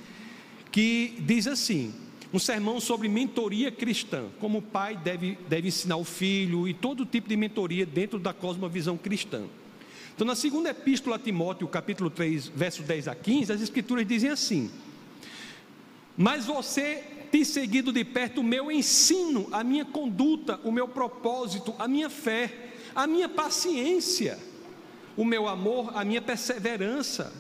que 0.71 1.19
diz 1.21 1.47
assim: 1.47 1.93
um 2.33 2.39
sermão 2.39 2.81
sobre 2.81 3.09
mentoria 3.09 3.71
cristã, 3.71 4.27
como 4.39 4.59
o 4.59 4.63
pai 4.63 4.97
deve, 4.97 5.39
deve 5.49 5.69
ensinar 5.69 5.97
o 5.97 6.05
filho 6.05 6.69
e 6.69 6.75
todo 6.75 7.07
tipo 7.07 7.29
de 7.29 7.37
mentoria 7.37 7.87
dentro 7.87 8.19
da 8.19 8.33
cosmovisão 8.33 8.97
cristã. 8.97 9.45
Então, 10.15 10.27
na 10.27 10.35
segunda 10.35 10.71
epístola 10.71 11.17
a 11.17 11.19
Timóteo, 11.19 11.67
capítulo 11.69 12.11
3, 12.11 12.49
verso 12.49 12.83
10 12.83 13.09
a 13.09 13.15
15, 13.15 13.53
as 13.53 13.61
escrituras 13.61 14.07
dizem 14.07 14.31
assim: 14.31 14.71
Mas 16.17 16.45
você 16.45 17.05
tem 17.31 17.45
seguido 17.45 17.93
de 17.93 18.05
perto 18.05 18.41
o 18.41 18.45
meu 18.45 18.71
ensino, 18.71 19.49
a 19.53 19.63
minha 19.63 19.85
conduta, 19.85 20.61
o 20.65 20.73
meu 20.73 20.89
propósito, 20.89 21.75
a 21.79 21.87
minha 21.87 22.11
fé 22.11 22.69
a 22.99 23.07
minha 23.07 23.29
paciência, 23.29 24.37
o 25.17 25.25
meu 25.25 25.47
amor, 25.47 25.97
a 25.97 26.05
minha 26.05 26.21
perseverança, 26.21 27.33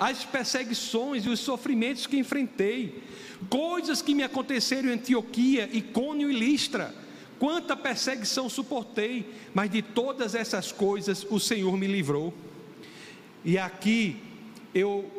as 0.00 0.24
perseguições 0.24 1.26
e 1.26 1.28
os 1.28 1.40
sofrimentos 1.40 2.06
que 2.06 2.16
enfrentei, 2.16 3.02
coisas 3.50 4.00
que 4.00 4.14
me 4.14 4.22
aconteceram 4.22 4.88
em 4.88 4.94
Antioquia, 4.94 5.68
Icônio 5.70 6.30
e 6.30 6.34
Listra. 6.34 6.94
Quanta 7.38 7.76
perseguição 7.76 8.48
suportei, 8.48 9.30
mas 9.52 9.70
de 9.70 9.82
todas 9.82 10.34
essas 10.34 10.72
coisas 10.72 11.26
o 11.28 11.38
Senhor 11.38 11.76
me 11.76 11.86
livrou. 11.86 12.32
E 13.44 13.58
aqui 13.58 14.16
eu 14.74 15.10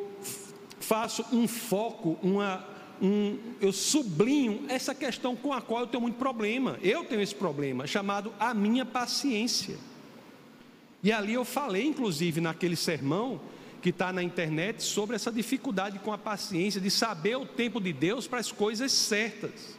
faço 0.80 1.24
um 1.32 1.48
foco, 1.48 2.18
uma, 2.24 2.66
um, 3.00 3.38
eu 3.60 3.72
sublinho 3.72 4.66
essa 4.68 4.96
questão 4.96 5.36
com 5.36 5.54
a 5.54 5.62
qual 5.62 5.82
eu 5.82 5.88
tenho 5.88 6.02
muito 6.02 6.18
problema. 6.18 6.80
Eu 6.82 7.06
tenho 7.06 7.22
esse 7.22 7.36
problema, 7.36 7.86
chamado 7.86 8.34
a 8.40 8.52
minha 8.52 8.86
paciência. 8.86 9.78
E 11.04 11.12
ali 11.12 11.34
eu 11.34 11.46
falei, 11.46 11.86
inclusive, 11.86 12.42
naquele 12.42 12.76
sermão 12.76 13.40
que 13.82 13.90
está 13.90 14.14
na 14.14 14.22
internet, 14.22 14.84
sobre 14.84 15.16
essa 15.16 15.32
dificuldade 15.32 16.00
com 16.00 16.14
a 16.14 16.18
paciência, 16.18 16.80
de 16.80 16.92
saber 16.92 17.36
o 17.36 17.46
tempo 17.46 17.82
de 17.82 17.92
Deus 17.92 18.28
para 18.28 18.40
as 18.40 18.52
coisas 18.52 18.92
certas. 18.92 19.78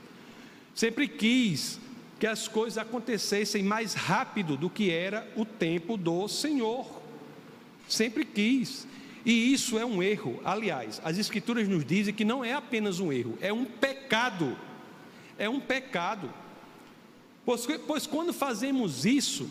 Sempre 0.75 1.07
quis 1.07 1.79
que 2.19 2.27
as 2.27 2.49
coisas 2.49 2.79
acontecessem 2.79 3.63
mais 3.63 3.95
rápido 3.95 4.57
do 4.57 4.69
que 4.69 4.91
era 4.91 5.29
o 5.37 5.45
tempo 5.45 5.97
do 5.97 6.27
Senhor. 6.29 6.87
Sempre 7.89 8.25
quis. 8.25 8.87
E 9.25 9.53
isso 9.53 9.79
é 9.79 9.85
um 9.85 10.03
erro. 10.03 10.41
Aliás, 10.45 11.01
as 11.05 11.19
Escrituras 11.19 11.69
nos 11.69 11.85
dizem 11.85 12.15
que 12.15 12.25
não 12.25 12.45
é 12.45 12.53
apenas 12.53 12.99
um 12.99 13.13
erro, 13.13 13.39
é 13.41 13.53
um 13.53 13.65
pecado. 13.65 14.57
É 15.39 15.49
um 15.49 15.61
pecado. 15.61 16.33
Pois, 17.45 17.67
pois 17.87 18.07
quando 18.07 18.33
fazemos 18.33 19.05
isso, 19.05 19.51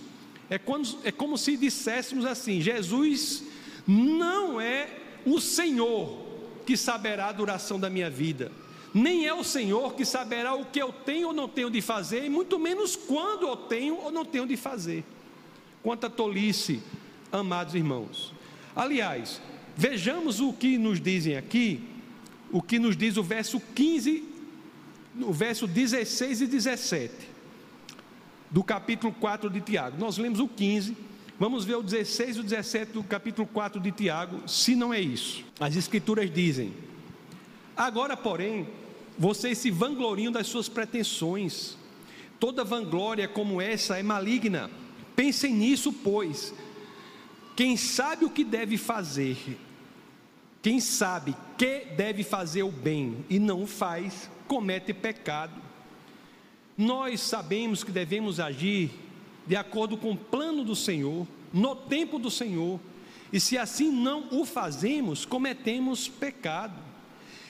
é, 0.49 0.57
quando, 0.57 0.97
é 1.03 1.11
como 1.11 1.37
se 1.37 1.55
disséssemos 1.55 2.25
assim: 2.25 2.61
Jesus 2.61 3.43
não 3.87 4.59
é 4.59 4.89
o 5.25 5.39
Senhor 5.39 6.25
que 6.65 6.77
saberá 6.77 7.27
a 7.27 7.31
duração 7.31 7.79
da 7.79 7.89
minha 7.89 8.09
vida, 8.09 8.51
nem 8.93 9.25
é 9.25 9.33
o 9.33 9.43
Senhor 9.43 9.93
que 9.93 10.05
saberá 10.05 10.53
o 10.53 10.65
que 10.65 10.81
eu 10.81 10.91
tenho 10.91 11.27
ou 11.27 11.33
não 11.33 11.47
tenho 11.47 11.69
de 11.69 11.81
fazer, 11.81 12.25
e 12.25 12.29
muito 12.29 12.59
menos 12.59 12.95
quando 12.95 13.47
eu 13.47 13.55
tenho 13.55 13.97
ou 13.97 14.11
não 14.11 14.25
tenho 14.25 14.45
de 14.45 14.57
fazer. 14.57 15.03
Quanta 15.81 16.09
tolice, 16.09 16.81
amados 17.31 17.73
irmãos. 17.73 18.33
Aliás, 18.75 19.41
Vejamos 19.75 20.39
o 20.39 20.53
que 20.53 20.77
nos 20.77 20.99
dizem 20.99 21.37
aqui, 21.37 21.81
o 22.51 22.61
que 22.61 22.77
nos 22.77 22.97
diz 22.97 23.17
o 23.17 23.23
verso 23.23 23.59
15, 23.73 24.23
o 25.21 25.31
verso 25.31 25.67
16 25.67 26.41
e 26.41 26.47
17 26.47 27.13
do 28.49 28.63
capítulo 28.63 29.13
4 29.13 29.49
de 29.49 29.61
Tiago. 29.61 29.97
Nós 29.97 30.17
lemos 30.17 30.39
o 30.39 30.47
15, 30.47 30.95
vamos 31.41 31.65
ver 31.65 31.75
o 31.75 31.81
16 31.81 32.37
e 32.37 32.39
o 32.39 32.43
17 32.43 32.91
do 32.91 33.03
capítulo 33.03 33.47
4 33.51 33.81
de 33.81 33.91
Tiago, 33.91 34.47
se 34.47 34.75
não 34.75 34.93
é 34.93 35.01
isso. 35.01 35.43
As 35.59 35.75
escrituras 35.75 36.31
dizem: 36.31 36.71
Agora, 37.75 38.15
porém, 38.15 38.67
vocês 39.17 39.57
se 39.57 39.71
vangloriam 39.71 40.31
das 40.31 40.45
suas 40.45 40.69
pretensões, 40.69 41.77
Toda 42.41 42.63
vanglória 42.63 43.27
como 43.27 43.61
essa 43.61 43.99
é 43.99 44.01
maligna. 44.01 44.67
Pensem 45.15 45.53
nisso, 45.53 45.93
pois. 45.93 46.51
Quem 47.55 47.77
sabe 47.77 48.25
o 48.25 48.31
que 48.31 48.43
deve 48.43 48.77
fazer, 48.77 49.37
quem 50.59 50.79
sabe 50.79 51.35
que 51.55 51.85
deve 51.95 52.23
fazer 52.23 52.63
o 52.63 52.71
bem 52.71 53.23
e 53.29 53.37
não 53.37 53.67
faz, 53.67 54.27
comete 54.47 54.91
pecado. 54.91 55.53
Nós 56.75 57.21
sabemos 57.21 57.83
que 57.83 57.91
devemos 57.91 58.39
agir 58.39 58.89
de 59.45 59.55
acordo 59.55 59.97
com 59.97 60.11
o 60.11 60.17
plano 60.17 60.63
do 60.63 60.75
Senhor, 60.75 61.27
no 61.53 61.75
tempo 61.75 62.19
do 62.19 62.31
Senhor, 62.31 62.79
e 63.31 63.39
se 63.39 63.57
assim 63.57 63.89
não 63.89 64.27
o 64.31 64.45
fazemos, 64.45 65.25
cometemos 65.25 66.07
pecado. 66.07 66.75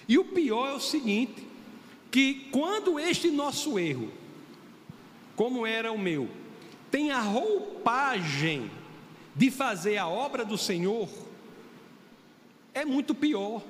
E 0.07 0.17
o 0.17 0.25
pior 0.25 0.69
é 0.69 0.73
o 0.73 0.79
seguinte: 0.79 1.47
que 2.09 2.47
quando 2.51 2.99
este 2.99 3.31
nosso 3.31 3.79
erro, 3.79 4.11
como 5.35 5.65
era 5.65 5.91
o 5.91 5.97
meu, 5.97 6.29
tem 6.91 7.11
a 7.11 7.19
roupagem 7.19 8.69
de 9.35 9.49
fazer 9.49 9.97
a 9.97 10.07
obra 10.07 10.43
do 10.43 10.57
Senhor, 10.57 11.09
é 12.73 12.85
muito 12.85 13.15
pior, 13.15 13.63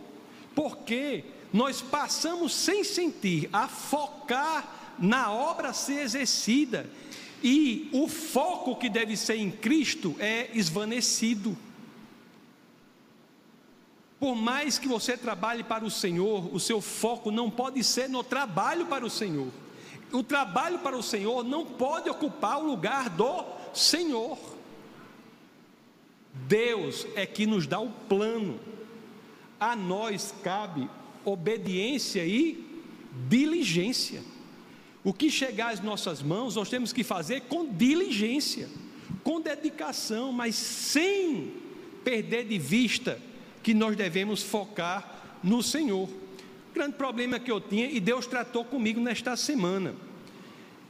porque 0.55 1.23
nós 1.53 1.81
passamos 1.81 2.53
sem 2.53 2.83
sentir 2.83 3.49
a 3.53 3.67
focar 3.67 4.95
na 4.97 5.31
obra 5.31 5.69
a 5.69 5.73
ser 5.73 6.01
exercida, 6.01 6.89
e 7.43 7.89
o 7.91 8.07
foco 8.07 8.75
que 8.75 8.89
deve 8.89 9.17
ser 9.17 9.35
em 9.35 9.49
Cristo 9.49 10.15
é 10.19 10.49
esvanecido. 10.53 11.57
Por 14.19 14.35
mais 14.35 14.77
que 14.77 14.87
você 14.87 15.17
trabalhe 15.17 15.63
para 15.63 15.83
o 15.83 15.89
Senhor, 15.89 16.53
o 16.53 16.59
seu 16.59 16.79
foco 16.79 17.31
não 17.31 17.49
pode 17.49 17.83
ser 17.83 18.07
no 18.07 18.23
trabalho 18.23 18.85
para 18.85 19.03
o 19.03 19.09
Senhor. 19.09 19.47
O 20.11 20.21
trabalho 20.21 20.79
para 20.79 20.95
o 20.95 21.01
Senhor 21.01 21.43
não 21.43 21.65
pode 21.65 22.09
ocupar 22.09 22.59
o 22.59 22.67
lugar 22.67 23.09
do 23.09 23.43
Senhor. 23.73 24.37
Deus 26.33 27.07
é 27.15 27.25
que 27.25 27.47
nos 27.47 27.65
dá 27.65 27.79
o 27.79 27.89
plano. 27.89 28.59
A 29.59 29.75
nós 29.75 30.33
cabe 30.43 30.87
obediência 31.25 32.23
e 32.23 32.63
diligência. 33.27 34.21
O 35.03 35.13
que 35.13 35.29
chegar 35.29 35.73
às 35.73 35.79
nossas 35.79 36.21
mãos, 36.21 36.55
nós 36.55 36.69
temos 36.69 36.93
que 36.93 37.03
fazer 37.03 37.41
com 37.41 37.65
diligência, 37.65 38.69
com 39.23 39.41
dedicação, 39.41 40.31
mas 40.31 40.55
sem 40.55 41.53
perder 42.03 42.45
de 42.45 42.57
vista 42.57 43.19
que 43.63 43.73
nós 43.73 43.95
devemos 43.95 44.43
focar 44.43 45.39
no 45.43 45.63
Senhor. 45.63 46.07
O 46.07 46.73
grande 46.73 46.93
problema 46.93 47.39
que 47.39 47.51
eu 47.51 47.59
tinha, 47.59 47.85
e 47.87 47.99
Deus 47.99 48.27
tratou 48.27 48.63
comigo 48.63 49.01
nesta 49.01 49.35
semana. 49.35 49.95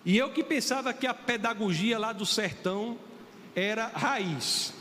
E 0.06 0.18
eu 0.18 0.30
que 0.32 0.44
pensava 0.44 0.94
que 0.94 1.08
a 1.08 1.14
pedagogia 1.14 1.98
lá 1.98 2.12
do 2.12 2.26
sertão 2.26 2.98
era 3.56 3.88
raiz. 3.88 4.74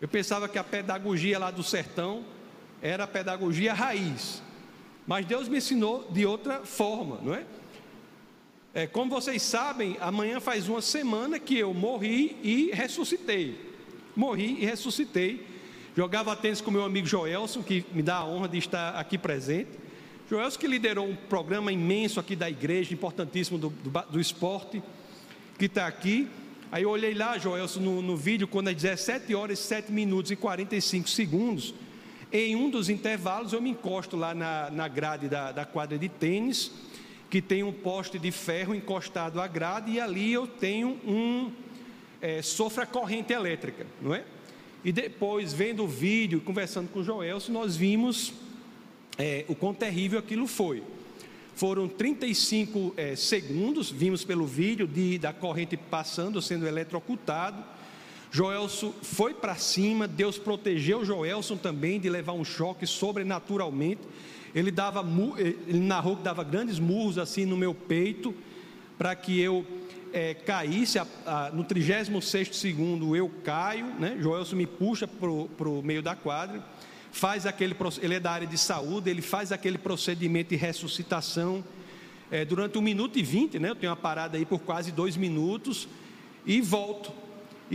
Eu 0.00 0.08
pensava 0.08 0.48
que 0.48 0.58
a 0.58 0.64
pedagogia 0.64 1.38
lá 1.38 1.50
do 1.50 1.62
sertão 1.62 2.24
era 2.82 3.04
a 3.04 3.06
pedagogia 3.06 3.72
raiz. 3.72 4.42
Mas 5.06 5.24
Deus 5.24 5.48
me 5.48 5.58
ensinou 5.58 6.06
de 6.10 6.26
outra 6.26 6.60
forma, 6.60 7.18
não 7.22 7.34
é? 7.34 7.46
É? 8.74 8.86
Como 8.88 9.08
vocês 9.08 9.40
sabem, 9.40 9.96
amanhã 10.00 10.40
faz 10.40 10.68
uma 10.68 10.82
semana 10.82 11.38
que 11.38 11.56
eu 11.56 11.72
morri 11.72 12.36
e 12.42 12.70
ressuscitei. 12.72 13.56
Morri 14.16 14.56
e 14.60 14.64
ressuscitei. 14.64 15.46
Jogava 15.96 16.34
tênis 16.34 16.60
com 16.60 16.72
meu 16.72 16.82
amigo 16.82 17.06
Joelson, 17.06 17.62
que 17.62 17.84
me 17.92 18.02
dá 18.02 18.16
a 18.16 18.26
honra 18.26 18.48
de 18.48 18.58
estar 18.58 18.96
aqui 18.96 19.16
presente. 19.16 19.70
Joelson 20.28 20.58
que 20.58 20.66
liderou 20.66 21.06
um 21.06 21.14
programa 21.14 21.70
imenso 21.70 22.18
aqui 22.18 22.34
da 22.34 22.50
igreja, 22.50 22.92
importantíssimo 22.92 23.58
do, 23.58 23.70
do, 23.70 23.90
do 24.10 24.20
esporte, 24.20 24.82
que 25.56 25.66
está 25.66 25.86
aqui. 25.86 26.28
Aí 26.72 26.82
eu 26.82 26.90
olhei 26.90 27.14
lá, 27.14 27.38
Joelson, 27.38 27.78
no, 27.78 28.02
no 28.02 28.16
vídeo, 28.16 28.48
quando 28.48 28.70
é 28.70 28.74
17 28.74 29.32
horas, 29.36 29.60
7 29.60 29.92
minutos 29.92 30.32
e 30.32 30.36
45 30.36 31.08
segundos. 31.08 31.72
Em 32.32 32.56
um 32.56 32.68
dos 32.68 32.88
intervalos, 32.88 33.52
eu 33.52 33.62
me 33.62 33.70
encosto 33.70 34.16
lá 34.16 34.34
na, 34.34 34.68
na 34.70 34.88
grade 34.88 35.28
da, 35.28 35.52
da 35.52 35.64
quadra 35.64 35.96
de 35.96 36.08
tênis, 36.08 36.72
que 37.30 37.42
tem 37.42 37.62
um 37.62 37.72
poste 37.72 38.18
de 38.18 38.30
ferro 38.30 38.74
encostado 38.74 39.40
à 39.40 39.46
grade, 39.46 39.92
e 39.92 40.00
ali 40.00 40.32
eu 40.32 40.46
tenho 40.46 40.98
um. 41.06 41.50
É, 42.20 42.40
sofra 42.40 42.86
corrente 42.86 43.32
elétrica, 43.32 43.86
não 44.00 44.14
é? 44.14 44.24
E 44.84 44.92
depois, 44.92 45.52
vendo 45.52 45.84
o 45.84 45.88
vídeo, 45.88 46.40
conversando 46.40 46.88
com 46.88 47.00
o 47.00 47.04
Joelson, 47.04 47.52
nós 47.52 47.76
vimos 47.76 48.32
é, 49.18 49.44
o 49.48 49.54
quão 49.54 49.72
terrível 49.72 50.18
aquilo 50.18 50.46
foi. 50.46 50.82
Foram 51.54 51.88
35 51.88 52.94
é, 52.96 53.14
segundos, 53.14 53.90
vimos 53.90 54.24
pelo 54.24 54.44
vídeo, 54.44 54.86
de, 54.86 55.18
da 55.18 55.32
corrente 55.32 55.76
passando, 55.76 56.42
sendo 56.42 56.66
eletrocutado. 56.66 57.64
Joelson 58.30 58.92
foi 59.00 59.32
para 59.32 59.54
cima, 59.54 60.08
Deus 60.08 60.36
protegeu 60.36 61.04
Joelson 61.04 61.56
também 61.56 62.00
de 62.00 62.10
levar 62.10 62.32
um 62.32 62.44
choque 62.44 62.86
sobrenaturalmente. 62.86 64.00
Ele, 64.54 64.70
dava, 64.70 65.04
ele 65.38 65.80
narrou 65.80 66.16
que 66.16 66.22
dava 66.22 66.44
grandes 66.44 66.78
murros 66.78 67.18
assim 67.18 67.44
no 67.44 67.56
meu 67.56 67.74
peito, 67.74 68.34
para 68.96 69.14
que 69.16 69.40
eu 69.40 69.66
é, 70.12 70.32
caísse, 70.32 70.96
a, 70.98 71.06
a, 71.26 71.50
no 71.50 71.64
36 71.64 72.56
segundo 72.56 73.16
eu 73.16 73.28
caio, 73.42 73.86
né? 73.98 74.16
Joelson 74.20 74.54
me 74.54 74.66
puxa 74.66 75.08
para 75.08 75.28
o 75.28 75.82
meio 75.82 76.00
da 76.00 76.14
quadra, 76.14 76.64
faz 77.10 77.46
aquele, 77.46 77.74
ele 78.00 78.14
é 78.14 78.20
da 78.20 78.30
área 78.30 78.46
de 78.46 78.56
saúde, 78.56 79.10
ele 79.10 79.22
faz 79.22 79.50
aquele 79.50 79.76
procedimento 79.76 80.50
de 80.50 80.56
ressuscitação 80.56 81.64
é, 82.30 82.44
durante 82.44 82.78
um 82.78 82.82
minuto 82.82 83.18
e 83.18 83.22
vinte, 83.22 83.58
né? 83.58 83.70
Eu 83.70 83.74
tenho 83.74 83.90
uma 83.90 83.96
parada 83.96 84.36
aí 84.36 84.44
por 84.44 84.60
quase 84.60 84.92
dois 84.92 85.16
minutos 85.16 85.88
e 86.46 86.60
volto, 86.60 87.12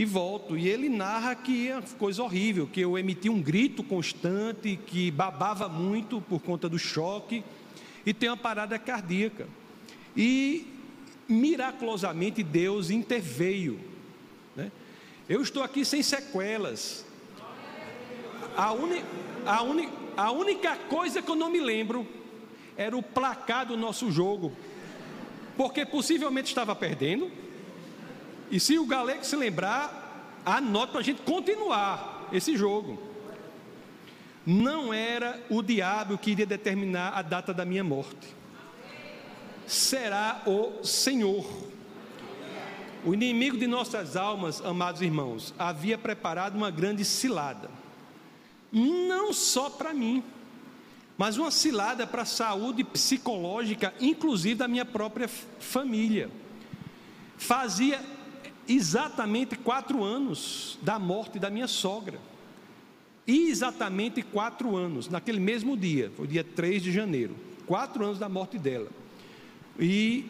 e 0.00 0.04
volto. 0.06 0.56
E 0.56 0.66
ele 0.66 0.88
narra 0.88 1.34
que 1.34 1.68
é 1.68 1.78
coisa 1.98 2.22
horrível, 2.22 2.66
que 2.66 2.80
eu 2.80 2.98
emiti 2.98 3.28
um 3.28 3.42
grito 3.42 3.84
constante, 3.84 4.80
que 4.86 5.10
babava 5.10 5.68
muito 5.68 6.22
por 6.22 6.40
conta 6.40 6.70
do 6.70 6.78
choque, 6.78 7.44
e 8.06 8.14
tem 8.14 8.30
uma 8.30 8.36
parada 8.36 8.78
cardíaca. 8.78 9.46
E 10.16 10.66
miraculosamente 11.28 12.42
Deus 12.42 12.88
interveio. 12.88 13.78
Né? 14.56 14.72
Eu 15.28 15.42
estou 15.42 15.62
aqui 15.62 15.84
sem 15.84 16.02
sequelas. 16.02 17.04
A, 18.56 18.72
uni, 18.72 19.04
a, 19.44 19.62
uni, 19.62 19.86
a 20.16 20.32
única 20.32 20.76
coisa 20.76 21.20
que 21.20 21.30
eu 21.30 21.36
não 21.36 21.50
me 21.50 21.60
lembro 21.60 22.08
era 22.74 22.96
o 22.96 23.02
placar 23.02 23.66
do 23.66 23.76
nosso 23.76 24.10
jogo, 24.10 24.50
porque 25.58 25.84
possivelmente 25.84 26.48
estava 26.48 26.74
perdendo. 26.74 27.30
E 28.50 28.58
se 28.58 28.78
o 28.78 28.86
Galego 28.86 29.24
se 29.24 29.36
lembrar, 29.36 30.40
anote 30.44 30.92
para 30.92 31.00
a 31.00 31.04
gente 31.04 31.22
continuar 31.22 32.28
esse 32.32 32.56
jogo. 32.56 32.98
Não 34.44 34.92
era 34.92 35.40
o 35.48 35.62
diabo 35.62 36.18
que 36.18 36.30
iria 36.32 36.46
determinar 36.46 37.10
a 37.10 37.22
data 37.22 37.54
da 37.54 37.64
minha 37.64 37.84
morte 37.84 38.40
será 39.70 40.42
o 40.46 40.84
Senhor. 40.84 41.46
O 43.04 43.14
inimigo 43.14 43.56
de 43.56 43.66
nossas 43.66 44.16
almas, 44.16 44.60
amados 44.60 45.00
irmãos, 45.00 45.54
havia 45.58 45.96
preparado 45.96 46.56
uma 46.56 46.70
grande 46.70 47.04
cilada, 47.04 47.70
não 48.72 49.32
só 49.32 49.70
para 49.70 49.94
mim, 49.94 50.22
mas 51.16 51.38
uma 51.38 51.50
cilada 51.50 52.06
para 52.06 52.22
a 52.22 52.26
saúde 52.26 52.82
psicológica, 52.82 53.94
inclusive 54.00 54.56
da 54.56 54.68
minha 54.68 54.84
própria 54.84 55.28
família. 55.28 56.30
Fazia 57.38 58.04
exatamente 58.70 59.56
quatro 59.56 60.04
anos 60.04 60.78
da 60.80 60.98
morte 60.98 61.38
da 61.38 61.50
minha 61.50 61.66
sogra. 61.66 62.18
Exatamente 63.26 64.22
quatro 64.22 64.76
anos, 64.76 65.08
naquele 65.08 65.40
mesmo 65.40 65.76
dia, 65.76 66.10
foi 66.16 66.26
dia 66.26 66.44
3 66.44 66.82
de 66.82 66.92
janeiro. 66.92 67.34
Quatro 67.66 68.04
anos 68.04 68.18
da 68.18 68.28
morte 68.28 68.58
dela. 68.58 68.88
E 69.78 70.26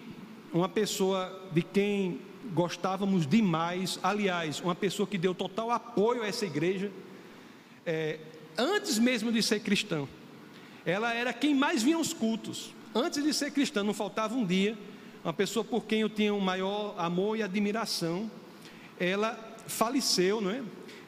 uma 0.53 0.69
pessoa 0.69 1.49
de 1.53 1.63
quem 1.63 2.21
gostávamos 2.53 3.27
demais, 3.27 3.99
aliás, 4.03 4.61
uma 4.61 4.75
pessoa 4.75 5.07
que 5.07 5.19
deu 5.19 5.35
total 5.35 5.71
apoio 5.71 6.23
a 6.23 6.27
essa 6.27 6.47
igreja, 6.47 6.91
é, 7.85 8.19
antes 8.57 8.99
mesmo 8.99 9.31
de 9.31 9.43
ser 9.43 9.61
cristã. 9.61 10.07
Ela 10.85 11.13
era 11.13 11.33
quem 11.33 11.55
mais 11.55 11.83
vinha 11.83 11.97
aos 11.97 12.13
cultos. 12.13 12.75
Antes 12.95 13.23
de 13.23 13.33
ser 13.33 13.51
cristã, 13.53 13.85
não 13.85 13.95
faltava 13.95 14.35
um 14.35 14.45
dia. 14.45 14.77
Uma 15.23 15.33
pessoa 15.33 15.65
por 15.65 15.85
quem 15.85 16.01
eu 16.01 16.09
tinha 16.09 16.33
um 16.33 16.41
maior 16.41 16.95
amor 16.99 17.37
e 17.37 17.43
admiração. 17.43 18.31
Ela 18.99 19.39
faleceu, 19.67 20.41
não 20.41 20.51
é? 20.51 20.63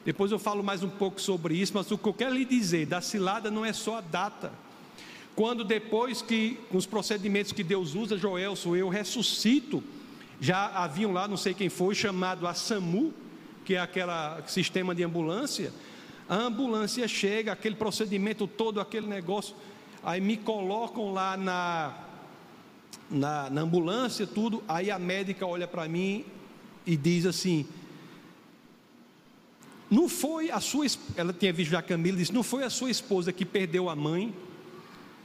Depois 0.05 0.31
eu 0.31 0.39
falo 0.39 0.63
mais 0.63 0.83
um 0.83 0.89
pouco 0.89 1.19
sobre 1.19 1.55
isso, 1.55 1.71
mas 1.73 1.89
o 1.89 1.97
que 1.97 2.07
eu 2.07 2.13
quero 2.13 2.33
lhe 2.33 2.45
dizer 2.45 2.85
da 2.85 3.01
cilada 3.01 3.49
não 3.49 3.65
é 3.65 3.71
só 3.71 3.97
a 3.97 4.01
data 4.01 4.51
quando 5.35 5.63
depois 5.63 6.21
que, 6.21 6.59
os 6.71 6.85
procedimentos 6.85 7.51
que 7.51 7.63
Deus 7.63 7.95
usa, 7.95 8.17
Joelson, 8.17 8.75
eu 8.75 8.89
ressuscito, 8.89 9.83
já 10.39 10.67
haviam 10.67 11.11
lá, 11.11 11.27
não 11.27 11.37
sei 11.37 11.53
quem 11.53 11.69
foi, 11.69 11.95
chamado 11.95 12.47
a 12.47 12.53
SAMU, 12.53 13.13
que 13.65 13.75
é 13.75 13.79
aquele 13.79 14.11
sistema 14.47 14.93
de 14.93 15.03
ambulância, 15.03 15.73
a 16.29 16.35
ambulância 16.35 17.07
chega, 17.07 17.51
aquele 17.51 17.75
procedimento 17.75 18.45
todo, 18.45 18.79
aquele 18.79 19.07
negócio, 19.07 19.55
aí 20.03 20.21
me 20.21 20.37
colocam 20.37 21.11
lá 21.11 21.35
na, 21.35 21.93
na, 23.09 23.49
na 23.49 23.61
ambulância, 23.61 24.25
tudo. 24.25 24.63
Aí 24.67 24.89
a 24.89 24.99
médica 24.99 25.45
olha 25.45 25.67
para 25.67 25.87
mim 25.87 26.25
e 26.85 26.95
diz 26.95 27.25
assim: 27.25 27.65
Não 29.89 30.09
foi 30.09 30.51
a 30.51 30.59
sua 30.59 30.85
ela 31.15 31.33
tinha 31.33 31.53
visto 31.53 31.71
já 31.71 31.79
a 31.79 31.83
Camila, 31.83 32.17
disse: 32.17 32.33
Não 32.33 32.43
foi 32.43 32.63
a 32.63 32.69
sua 32.69 32.89
esposa 32.89 33.31
que 33.31 33.45
perdeu 33.45 33.89
a 33.89 33.95
mãe, 33.95 34.33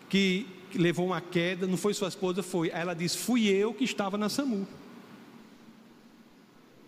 que, 0.09 0.47
levou 0.75 1.07
uma 1.07 1.21
queda, 1.21 1.67
não 1.67 1.77
foi 1.77 1.95
sua 1.95 2.09
esposa, 2.09 2.43
foi. 2.43 2.71
Aí 2.71 2.81
ela 2.81 2.95
disse: 2.95 3.19
Fui 3.19 3.49
eu 3.49 3.73
que 3.73 3.85
estava 3.85 4.19
na 4.19 4.29
SAMU. 4.29 4.67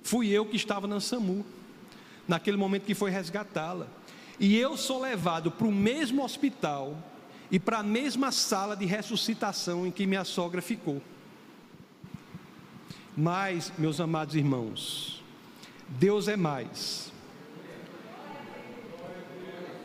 Fui 0.03 0.29
eu 0.29 0.47
que 0.47 0.57
estava 0.57 0.87
na 0.87 0.99
SAMU, 1.01 1.45
naquele 2.27 2.57
momento 2.57 2.85
que 2.85 2.95
foi 2.95 3.11
resgatá-la. 3.11 3.87
E 4.39 4.57
eu 4.57 4.77
sou 4.77 5.01
levado 5.01 5.51
para 5.51 5.67
o 5.67 5.73
mesmo 5.73 6.25
hospital 6.25 6.97
e 7.51 7.59
para 7.59 7.79
a 7.79 7.83
mesma 7.83 8.31
sala 8.31 8.77
de 8.77 8.87
ressuscitação 8.87 9.87
em 9.87 9.91
que 9.91 10.07
minha 10.07 10.25
sogra 10.25 10.63
ficou. 10.63 11.03
Mas, 13.17 13.73
meus 13.77 14.01
amados 14.01 14.37
irmãos, 14.37 15.23
Deus 15.89 16.29
é 16.29 16.37
mais. 16.37 17.13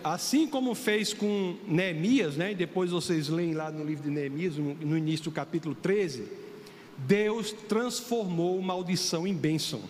Assim 0.03 0.47
como 0.47 0.75
fez 0.75 1.11
com 1.13 1.57
Neemias, 1.67 2.37
né? 2.37 2.53
depois 2.53 2.91
vocês 2.91 3.27
leem 3.27 3.55
lá 3.55 3.71
no 3.71 3.83
livro 3.83 4.03
de 4.03 4.11
Neemias, 4.11 4.55
no 4.55 4.95
início 4.95 5.25
do 5.25 5.31
capítulo 5.31 5.73
13, 5.73 6.27
Deus 6.95 7.51
transformou 7.51 8.61
maldição 8.61 9.25
em 9.25 9.33
bênção. 9.33 9.81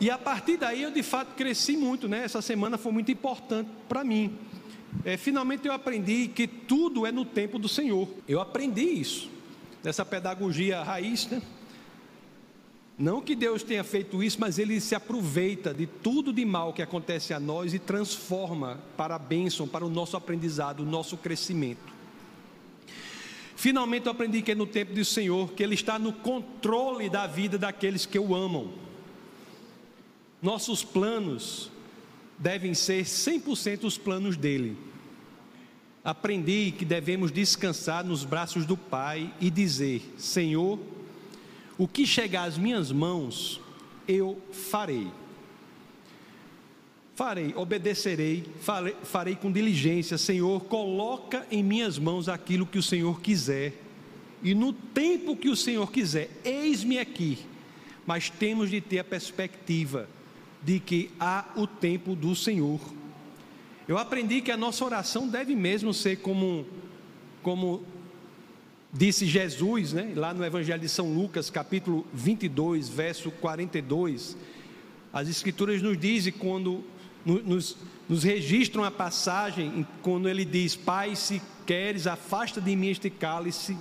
E 0.00 0.10
a 0.10 0.16
partir 0.16 0.56
daí 0.56 0.82
eu 0.82 0.90
de 0.90 1.02
fato 1.02 1.34
cresci 1.36 1.76
muito, 1.76 2.08
né? 2.08 2.24
Essa 2.24 2.42
semana 2.42 2.76
foi 2.76 2.90
muito 2.90 3.12
importante 3.12 3.70
para 3.88 4.02
mim 4.02 4.36
é, 5.04 5.16
finalmente 5.16 5.66
eu 5.66 5.72
aprendi 5.72 6.28
que 6.28 6.46
tudo 6.46 7.06
é 7.06 7.12
no 7.12 7.24
tempo 7.24 7.58
do 7.58 7.68
Senhor. 7.68 8.08
Eu 8.28 8.40
aprendi 8.40 8.82
isso, 8.82 9.30
dessa 9.82 10.04
pedagogia 10.04 10.82
raiz, 10.82 11.26
né? 11.26 11.42
Não 12.98 13.20
que 13.20 13.34
Deus 13.34 13.64
tenha 13.64 13.82
feito 13.82 14.22
isso, 14.22 14.38
mas 14.38 14.58
Ele 14.58 14.80
se 14.80 14.94
aproveita 14.94 15.72
de 15.72 15.86
tudo 15.86 16.32
de 16.32 16.44
mal 16.44 16.72
que 16.72 16.82
acontece 16.82 17.34
a 17.34 17.40
nós 17.40 17.74
e 17.74 17.78
transforma 17.78 18.78
para 18.96 19.16
a 19.16 19.18
bênção, 19.18 19.66
para 19.66 19.84
o 19.84 19.90
nosso 19.90 20.16
aprendizado, 20.16 20.80
o 20.80 20.86
nosso 20.86 21.16
crescimento. 21.16 21.92
Finalmente 23.56 24.06
eu 24.06 24.12
aprendi 24.12 24.40
que 24.40 24.52
é 24.52 24.54
no 24.54 24.66
tempo 24.66 24.92
do 24.94 25.04
Senhor, 25.04 25.52
que 25.52 25.64
Ele 25.64 25.74
está 25.74 25.98
no 25.98 26.12
controle 26.12 27.08
da 27.08 27.26
vida 27.26 27.58
daqueles 27.58 28.06
que 28.06 28.18
o 28.18 28.36
amam. 28.36 28.72
Nossos 30.40 30.84
planos 30.84 31.71
devem 32.42 32.74
ser 32.74 33.04
100% 33.04 33.84
os 33.84 33.96
planos 33.96 34.36
dele. 34.36 34.76
Aprendi 36.04 36.74
que 36.76 36.84
devemos 36.84 37.30
descansar 37.30 38.04
nos 38.04 38.24
braços 38.24 38.66
do 38.66 38.76
Pai 38.76 39.32
e 39.40 39.48
dizer: 39.48 40.02
Senhor, 40.18 40.80
o 41.78 41.86
que 41.86 42.04
chegar 42.04 42.42
às 42.42 42.58
minhas 42.58 42.90
mãos, 42.90 43.60
eu 44.08 44.42
farei. 44.50 45.06
Farei, 47.14 47.54
obedecerei, 47.54 48.44
farei, 48.60 48.96
farei 49.04 49.36
com 49.36 49.52
diligência. 49.52 50.18
Senhor, 50.18 50.64
coloca 50.64 51.46
em 51.48 51.62
minhas 51.62 51.96
mãos 51.96 52.28
aquilo 52.28 52.66
que 52.66 52.78
o 52.78 52.82
Senhor 52.82 53.20
quiser. 53.20 53.80
E 54.42 54.56
no 54.56 54.72
tempo 54.72 55.36
que 55.36 55.48
o 55.48 55.54
Senhor 55.54 55.92
quiser, 55.92 56.28
eis-me 56.44 56.98
aqui. 56.98 57.38
Mas 58.04 58.28
temos 58.28 58.68
de 58.68 58.80
ter 58.80 58.98
a 58.98 59.04
perspectiva 59.04 60.08
de 60.62 60.78
que 60.78 61.10
há 61.18 61.46
o 61.56 61.66
tempo 61.66 62.14
do 62.14 62.34
Senhor. 62.34 62.80
Eu 63.88 63.98
aprendi 63.98 64.40
que 64.40 64.50
a 64.50 64.56
nossa 64.56 64.84
oração 64.84 65.28
deve 65.28 65.56
mesmo 65.56 65.92
ser 65.92 66.18
como, 66.18 66.64
como 67.42 67.84
disse 68.92 69.26
Jesus, 69.26 69.92
né, 69.92 70.12
lá 70.14 70.32
no 70.32 70.44
Evangelho 70.44 70.80
de 70.80 70.88
São 70.88 71.12
Lucas, 71.12 71.50
capítulo 71.50 72.06
22, 72.12 72.88
verso 72.88 73.30
42. 73.30 74.36
As 75.12 75.28
Escrituras 75.28 75.82
nos 75.82 75.98
dizem 75.98 76.32
quando 76.32 76.84
nos, 77.24 77.76
nos 78.08 78.24
registram 78.24 78.84
a 78.84 78.90
passagem, 78.90 79.86
quando 80.02 80.28
ele 80.28 80.44
diz: 80.44 80.74
Pai, 80.74 81.14
se 81.16 81.40
queres, 81.66 82.06
afasta 82.06 82.60
de 82.60 82.74
mim 82.74 82.88
este 82.88 83.10
cálice, 83.10 83.76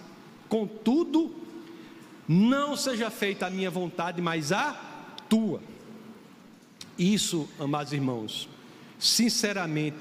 contudo, 0.47 1.33
não 2.27 2.75
seja 2.75 3.09
feita 3.09 3.47
a 3.47 3.49
minha 3.49 3.69
vontade, 3.69 4.21
mas 4.21 4.51
a 4.51 4.73
tua. 5.27 5.61
Isso, 7.01 7.49
amados 7.57 7.93
irmãos, 7.93 8.47
sinceramente, 8.99 9.97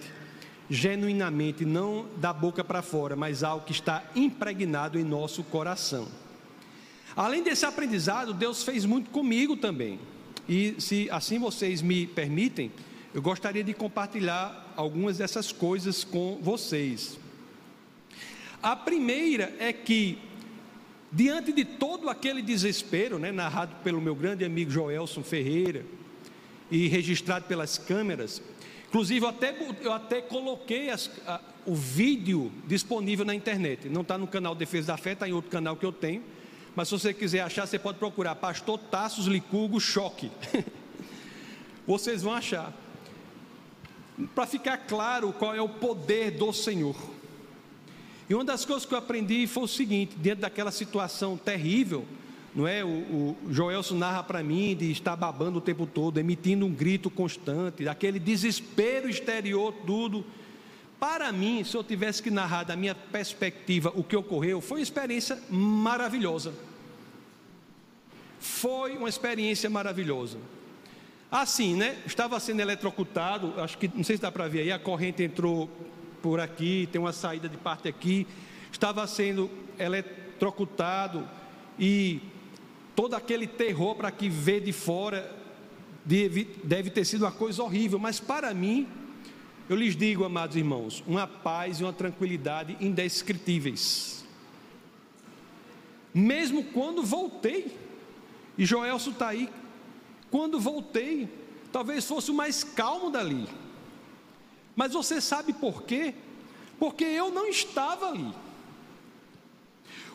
genuinamente, 0.69 1.65
não 1.65 2.07
da 2.19 2.31
boca 2.31 2.63
para 2.63 2.83
fora, 2.83 3.17
mas 3.17 3.43
algo 3.43 3.65
que 3.65 3.73
está 3.73 4.05
impregnado 4.15 4.99
em 4.99 5.03
nosso 5.03 5.43
coração. 5.43 6.07
Além 7.17 7.43
desse 7.43 7.65
aprendizado, 7.65 8.35
Deus 8.35 8.63
fez 8.63 8.85
muito 8.85 9.09
comigo 9.09 9.57
também. 9.57 9.99
E 10.47 10.75
se 10.79 11.09
assim 11.11 11.39
vocês 11.39 11.81
me 11.81 12.07
permitem, 12.07 12.71
eu 13.15 13.23
gostaria 13.23 13.65
de 13.65 13.73
compartilhar 13.73 14.75
algumas 14.77 15.17
dessas 15.17 15.51
coisas 15.51 16.05
com 16.05 16.39
vocês. 16.43 17.19
A 18.63 18.77
primeira 18.77 19.57
é 19.59 19.73
que, 19.73 20.19
diante 21.11 21.51
de 21.51 21.65
todo 21.65 22.11
aquele 22.11 22.43
desespero, 22.43 23.19
né, 23.19 23.33
narrado 23.33 23.75
pelo 23.83 24.03
meu 24.03 24.15
grande 24.15 24.45
amigo 24.45 24.71
Joelson 24.71 25.23
Ferreira, 25.23 25.83
e 26.71 26.89
registrado 26.89 27.47
pelas 27.47 27.79
câmeras. 27.79 28.43
Inclusive, 28.89 29.25
eu 29.25 29.29
até, 29.29 29.55
eu 29.83 29.93
até 29.93 30.21
coloquei 30.21 30.91
as, 30.91 31.11
a, 31.27 31.41
o 31.65 31.75
vídeo 31.75 32.51
disponível 32.67 33.25
na 33.25 33.35
internet. 33.35 33.89
Não 33.89 34.03
está 34.03 34.19
no 34.19 34.27
canal 34.27 34.55
Defesa 34.55 34.89
da 34.89 34.97
Fé, 34.97 35.13
está 35.13 35.29
em 35.29 35.33
outro 35.33 35.51
canal 35.51 35.77
que 35.77 35.87
eu 35.87 35.93
tenho. 35.93 36.23
Mas 36.75 36.89
se 36.89 36.93
você 36.93 37.13
quiser 37.13 37.41
achar, 37.41 37.67
você 37.67 37.79
pode 37.79 37.99
procurar 37.99 38.35
Pastor 38.37 38.79
Tassos 38.79 39.27
Licurgo 39.27 39.81
Choque. 39.81 40.31
Vocês 41.87 42.23
vão 42.23 42.33
achar. 42.33 42.73
Para 44.35 44.47
ficar 44.47 44.77
claro 44.79 45.33
qual 45.33 45.55
é 45.55 45.61
o 45.61 45.69
poder 45.69 46.33
do 46.33 46.53
Senhor. 46.53 46.97
E 48.29 48.35
uma 48.35 48.45
das 48.45 48.65
coisas 48.65 48.87
que 48.87 48.95
eu 48.95 48.99
aprendi 48.99 49.47
foi 49.47 49.65
o 49.65 49.69
seguinte: 49.69 50.15
dentro 50.17 50.43
daquela 50.43 50.71
situação 50.71 51.37
terrível, 51.37 52.07
não 52.55 52.67
é? 52.67 52.85
O, 52.85 52.89
o 52.89 53.37
Joelson 53.49 53.95
narra 53.95 54.23
para 54.23 54.43
mim 54.43 54.75
de 54.75 54.91
estar 54.91 55.15
babando 55.17 55.59
o 55.59 55.61
tempo 55.61 55.87
todo, 55.87 56.19
emitindo 56.19 56.67
um 56.67 56.73
grito 56.73 57.09
constante, 57.09 57.89
aquele 57.89 58.19
desespero 58.19 59.09
exterior, 59.09 59.73
tudo. 59.87 60.25
Para 60.99 61.33
mim, 61.33 61.65
se 61.65 61.77
eu 61.77 61.85
tivesse 61.85 62.23
que 62.23 62.31
narrar 62.31 62.65
da 62.65 62.77
minha 62.77 62.95
perspectiva 62.95 63.93
o 63.95 64.03
que 64.03 64.17
ocorreu, 64.17 64.61
foi 64.61 64.79
uma 64.81 64.83
experiência 64.83 65.39
maravilhosa. 65.49 66.53
Foi 68.39 68.97
uma 68.97 69.09
experiência 69.09 69.71
maravilhosa. 69.71 70.39
Assim, 71.31 71.77
né? 71.77 71.99
Estava 72.05 72.41
sendo 72.41 72.61
eletrocutado, 72.61 73.55
acho 73.61 73.79
que 73.79 73.89
não 73.95 74.03
sei 74.03 74.17
se 74.17 74.23
dá 74.23 74.33
para 74.33 74.49
ver 74.49 74.63
aí, 74.63 74.73
a 74.73 74.79
corrente 74.79 75.23
entrou 75.23 75.71
por 76.21 76.41
aqui, 76.41 76.89
tem 76.91 77.01
uma 77.01 77.13
saída 77.13 77.49
de 77.49 77.57
parte 77.57 77.89
aqui. 77.89 78.27
Estava 78.73 79.07
sendo 79.07 79.51
eletrocutado 79.79 81.27
e 81.79 82.21
todo 83.01 83.15
aquele 83.15 83.47
terror 83.47 83.95
para 83.95 84.11
que 84.11 84.29
vê 84.29 84.61
de 84.61 84.75
fora 84.75 85.35
deve, 86.05 86.45
deve 86.63 86.91
ter 86.91 87.07
sido 87.07 87.25
uma 87.25 87.33
coisa 87.33 87.63
horrível, 87.63 87.99
mas 87.99 88.21
para 88.21 88.53
mim, 88.53 88.87
eu 89.71 89.75
lhes 89.75 89.97
digo, 89.97 90.23
amados 90.23 90.55
irmãos, 90.55 91.03
uma 91.07 91.27
paz 91.27 91.81
e 91.81 91.83
uma 91.83 91.95
tranquilidade 91.95 92.77
indescritíveis. 92.79 94.23
Mesmo 96.13 96.63
quando 96.63 97.03
voltei, 97.03 97.75
e 98.59 98.67
Joelso 98.67 99.13
está 99.13 99.29
aí, 99.29 99.49
quando 100.31 100.61
voltei, 100.61 101.27
talvez 101.73 102.05
fosse 102.05 102.31
o 102.31 102.35
mais 102.35 102.63
calmo 102.63 103.09
dali. 103.09 103.49
Mas 104.77 104.93
você 104.93 105.23
sabe 105.23 105.55
por 105.55 105.85
quê? 105.85 106.13
Porque 106.79 107.05
eu 107.05 107.31
não 107.31 107.47
estava 107.47 108.11
ali. 108.11 108.31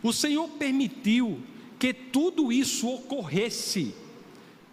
O 0.04 0.14
Senhor 0.14 0.48
permitiu 0.50 1.42
que 1.86 1.94
tudo 1.94 2.52
isso 2.52 2.90
ocorresse, 2.92 3.94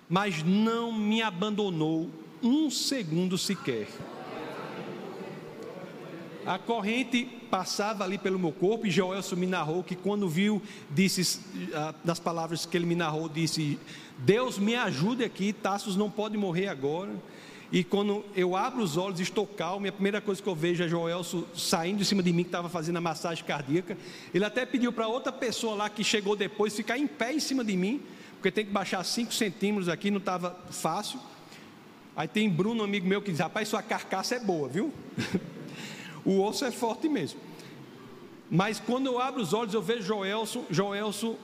mas 0.08 0.42
não 0.42 0.90
me 0.90 1.20
abandonou 1.20 2.08
um 2.42 2.70
segundo 2.70 3.36
sequer. 3.36 3.86
A 6.46 6.58
corrente 6.58 7.28
passava 7.50 8.02
ali 8.02 8.16
pelo 8.16 8.38
meu 8.38 8.50
corpo 8.50 8.86
e 8.86 8.90
Joelson 8.90 9.36
me 9.36 9.46
narrou 9.46 9.84
que 9.84 9.94
quando 9.94 10.26
viu, 10.26 10.62
disse, 10.88 11.38
das 12.02 12.18
palavras 12.18 12.64
que 12.64 12.74
ele 12.78 12.86
me 12.86 12.94
narrou, 12.94 13.28
disse: 13.28 13.78
Deus 14.16 14.58
me 14.58 14.74
ajude 14.74 15.22
aqui, 15.22 15.52
Tassos 15.52 15.96
não 15.96 16.10
pode 16.10 16.38
morrer 16.38 16.68
agora. 16.68 17.10
E 17.72 17.82
quando 17.82 18.22
eu 18.36 18.54
abro 18.54 18.82
os 18.82 18.98
olhos 18.98 19.18
e 19.18 19.22
estou 19.22 19.46
calmo, 19.46 19.88
a 19.88 19.92
primeira 19.92 20.20
coisa 20.20 20.42
que 20.42 20.48
eu 20.48 20.54
vejo 20.54 20.84
é 20.84 20.88
Joelso 20.88 21.48
saindo 21.56 22.00
de 22.00 22.04
cima 22.04 22.22
de 22.22 22.30
mim, 22.30 22.42
que 22.42 22.48
estava 22.48 22.68
fazendo 22.68 22.98
a 22.98 23.00
massagem 23.00 23.42
cardíaca. 23.46 23.96
Ele 24.34 24.44
até 24.44 24.66
pediu 24.66 24.92
para 24.92 25.08
outra 25.08 25.32
pessoa 25.32 25.74
lá 25.74 25.88
que 25.88 26.04
chegou 26.04 26.36
depois 26.36 26.76
ficar 26.76 26.98
em 26.98 27.06
pé 27.06 27.32
em 27.32 27.40
cima 27.40 27.64
de 27.64 27.74
mim, 27.74 28.02
porque 28.34 28.50
tem 28.50 28.66
que 28.66 28.70
baixar 28.70 29.02
5 29.02 29.32
centímetros 29.32 29.88
aqui, 29.88 30.10
não 30.10 30.18
estava 30.18 30.54
fácil. 30.70 31.18
Aí 32.14 32.28
tem 32.28 32.50
Bruno, 32.50 32.84
amigo 32.84 33.08
meu, 33.08 33.22
que 33.22 33.30
diz: 33.30 33.40
Rapaz, 33.40 33.68
sua 33.68 33.82
carcaça 33.82 34.34
é 34.34 34.40
boa, 34.40 34.68
viu? 34.68 34.92
o 36.26 36.42
osso 36.42 36.66
é 36.66 36.70
forte 36.70 37.08
mesmo. 37.08 37.40
Mas 38.50 38.78
quando 38.78 39.06
eu 39.06 39.18
abro 39.18 39.40
os 39.40 39.54
olhos, 39.54 39.72
eu 39.72 39.80
vejo 39.80 40.02
Joelson, 40.02 40.66
Joelson 40.68 41.38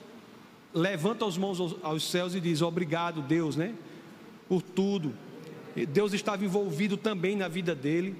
levanta 0.71 1.25
as 1.25 1.39
mãos 1.39 1.75
aos 1.81 2.07
céus 2.07 2.35
e 2.35 2.39
diz: 2.39 2.61
Obrigado, 2.61 3.19
Deus, 3.19 3.55
né? 3.55 3.73
Por 4.47 4.61
tudo. 4.61 5.11
Deus 5.75 6.13
estava 6.13 6.43
envolvido 6.43 6.97
também 6.97 7.35
na 7.35 7.47
vida 7.47 7.75
dele, 7.75 8.15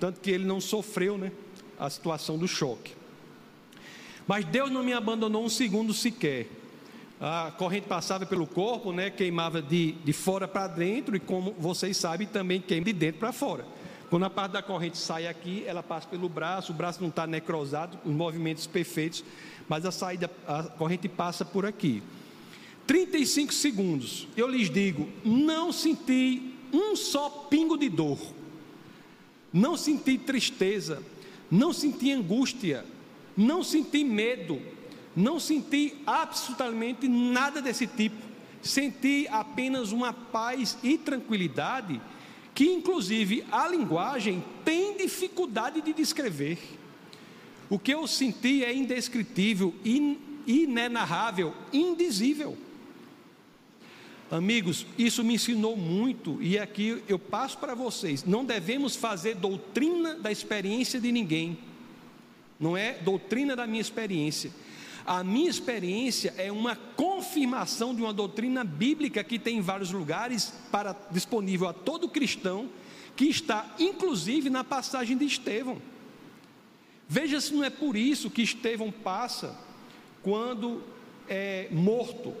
tanto 0.00 0.20
que 0.20 0.30
ele 0.30 0.44
não 0.44 0.60
sofreu, 0.60 1.16
né? 1.16 1.32
A 1.78 1.90
situação 1.90 2.38
do 2.38 2.48
choque. 2.48 2.94
Mas 4.26 4.44
Deus 4.44 4.70
não 4.70 4.82
me 4.82 4.92
abandonou 4.92 5.44
um 5.44 5.48
segundo 5.48 5.94
sequer. 5.94 6.48
A 7.20 7.52
corrente 7.56 7.86
passava 7.86 8.26
pelo 8.26 8.46
corpo, 8.46 8.92
né? 8.92 9.08
Queimava 9.10 9.62
de, 9.62 9.92
de 9.92 10.12
fora 10.12 10.48
para 10.48 10.66
dentro, 10.66 11.16
e 11.16 11.20
como 11.20 11.52
vocês 11.58 11.96
sabem, 11.96 12.26
também 12.26 12.60
queima 12.60 12.86
de 12.86 12.92
dentro 12.92 13.20
para 13.20 13.32
fora. 13.32 13.64
Quando 14.10 14.24
a 14.24 14.30
parte 14.30 14.52
da 14.52 14.62
corrente 14.62 14.98
sai 14.98 15.26
aqui, 15.26 15.64
ela 15.66 15.82
passa 15.82 16.06
pelo 16.08 16.28
braço, 16.28 16.72
o 16.72 16.74
braço 16.74 17.00
não 17.00 17.08
está 17.08 17.26
necrosado, 17.26 17.98
os 18.04 18.12
movimentos 18.12 18.66
perfeitos, 18.66 19.24
mas 19.68 19.84
a 19.84 19.90
saída, 19.90 20.30
a 20.46 20.64
corrente 20.64 21.08
passa 21.08 21.44
por 21.44 21.66
aqui. 21.66 22.02
35 22.86 23.52
segundos, 23.52 24.28
eu 24.36 24.46
lhes 24.46 24.70
digo: 24.70 25.08
não 25.24 25.72
senti 25.72 26.55
um 26.72 26.96
só 26.96 27.28
pingo 27.50 27.76
de 27.76 27.88
dor, 27.88 28.18
não 29.52 29.76
senti 29.76 30.18
tristeza, 30.18 31.02
não 31.50 31.72
senti 31.72 32.12
angústia, 32.12 32.84
não 33.36 33.62
senti 33.62 34.04
medo, 34.04 34.60
não 35.14 35.40
senti 35.40 35.94
absolutamente 36.06 37.08
nada 37.08 37.62
desse 37.62 37.86
tipo. 37.86 38.26
Senti 38.62 39.28
apenas 39.30 39.92
uma 39.92 40.12
paz 40.12 40.76
e 40.82 40.98
tranquilidade 40.98 42.00
que 42.56 42.72
inclusive 42.72 43.44
a 43.52 43.68
linguagem 43.68 44.42
tem 44.64 44.96
dificuldade 44.96 45.82
de 45.82 45.92
descrever. 45.92 46.58
O 47.68 47.78
que 47.78 47.92
eu 47.92 48.06
senti 48.06 48.64
é 48.64 48.74
indescritível, 48.74 49.74
in, 49.84 50.16
inenarrável, 50.46 51.52
indizível. 51.70 52.56
Amigos, 54.30 54.84
isso 54.98 55.22
me 55.22 55.34
ensinou 55.34 55.76
muito 55.76 56.42
e 56.42 56.58
aqui 56.58 57.02
eu 57.08 57.18
passo 57.18 57.58
para 57.58 57.74
vocês. 57.74 58.24
Não 58.24 58.44
devemos 58.44 58.96
fazer 58.96 59.36
doutrina 59.36 60.16
da 60.16 60.32
experiência 60.32 61.00
de 61.00 61.12
ninguém. 61.12 61.56
Não 62.58 62.76
é 62.76 62.94
doutrina 62.94 63.54
da 63.54 63.66
minha 63.66 63.80
experiência. 63.80 64.50
A 65.06 65.22
minha 65.22 65.48
experiência 65.48 66.34
é 66.36 66.50
uma 66.50 66.74
confirmação 66.74 67.94
de 67.94 68.02
uma 68.02 68.12
doutrina 68.12 68.64
bíblica 68.64 69.22
que 69.22 69.38
tem 69.38 69.58
em 69.58 69.60
vários 69.60 69.92
lugares 69.92 70.52
para 70.72 70.96
disponível 71.12 71.68
a 71.68 71.72
todo 71.72 72.08
cristão, 72.08 72.68
que 73.14 73.26
está 73.26 73.76
inclusive 73.78 74.50
na 74.50 74.64
passagem 74.64 75.16
de 75.16 75.24
Estevão. 75.24 75.80
Veja 77.08 77.40
se 77.40 77.54
não 77.54 77.62
é 77.62 77.70
por 77.70 77.96
isso 77.96 78.28
que 78.28 78.42
Estevão 78.42 78.90
passa 78.90 79.56
quando 80.24 80.82
é 81.28 81.68
morto. 81.70 82.34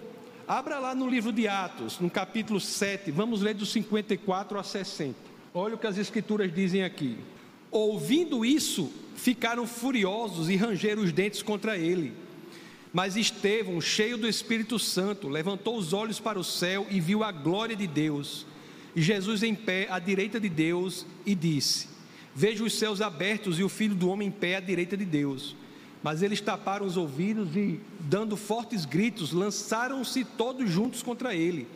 Abra 0.48 0.78
lá 0.78 0.94
no 0.94 1.08
livro 1.08 1.32
de 1.32 1.48
Atos, 1.48 1.98
no 1.98 2.08
capítulo 2.08 2.60
7, 2.60 3.10
vamos 3.10 3.42
ler 3.42 3.52
dos 3.52 3.72
54 3.72 4.56
a 4.56 4.62
60. 4.62 5.16
Olha 5.52 5.74
o 5.74 5.78
que 5.78 5.88
as 5.88 5.98
escrituras 5.98 6.54
dizem 6.54 6.84
aqui. 6.84 7.18
Ouvindo 7.68 8.44
isso, 8.44 8.92
ficaram 9.16 9.66
furiosos 9.66 10.48
e 10.48 10.54
rangeram 10.54 11.02
os 11.02 11.10
dentes 11.10 11.42
contra 11.42 11.76
ele. 11.76 12.12
Mas 12.92 13.16
Estevão, 13.16 13.80
cheio 13.80 14.16
do 14.16 14.28
Espírito 14.28 14.78
Santo, 14.78 15.28
levantou 15.28 15.76
os 15.76 15.92
olhos 15.92 16.20
para 16.20 16.38
o 16.38 16.44
céu 16.44 16.86
e 16.88 17.00
viu 17.00 17.24
a 17.24 17.32
glória 17.32 17.74
de 17.74 17.88
Deus. 17.88 18.46
E 18.94 19.02
Jesus 19.02 19.42
em 19.42 19.54
pé 19.54 19.88
à 19.90 19.98
direita 19.98 20.38
de 20.38 20.48
Deus 20.48 21.04
e 21.26 21.34
disse: 21.34 21.88
Vejo 22.32 22.64
os 22.64 22.74
céus 22.78 23.00
abertos 23.00 23.58
e 23.58 23.64
o 23.64 23.68
filho 23.68 23.96
do 23.96 24.08
homem 24.08 24.28
em 24.28 24.30
pé 24.30 24.54
à 24.54 24.60
direita 24.60 24.96
de 24.96 25.04
Deus. 25.04 25.56
Mas 26.06 26.22
eles 26.22 26.40
taparam 26.40 26.86
os 26.86 26.96
ouvidos 26.96 27.56
e, 27.56 27.80
dando 27.98 28.36
fortes 28.36 28.84
gritos, 28.84 29.32
lançaram-se 29.32 30.24
todos 30.24 30.70
juntos 30.70 31.02
contra 31.02 31.34
ele. 31.34 31.66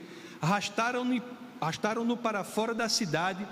Arrastaram-no 0.40 1.20
arrastaram 1.60 2.16
para 2.16 2.44
fora 2.44 2.72
da 2.72 2.88
cidade 2.88 3.44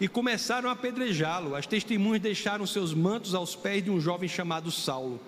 e 0.00 0.06
começaram 0.06 0.68
a 0.68 0.72
apedrejá-lo. 0.74 1.56
As 1.56 1.66
testemunhas 1.66 2.22
deixaram 2.22 2.64
seus 2.64 2.94
mantos 2.94 3.34
aos 3.34 3.56
pés 3.56 3.82
de 3.82 3.90
um 3.90 4.00
jovem 4.00 4.28
chamado 4.28 4.70
Saulo. 4.70 5.20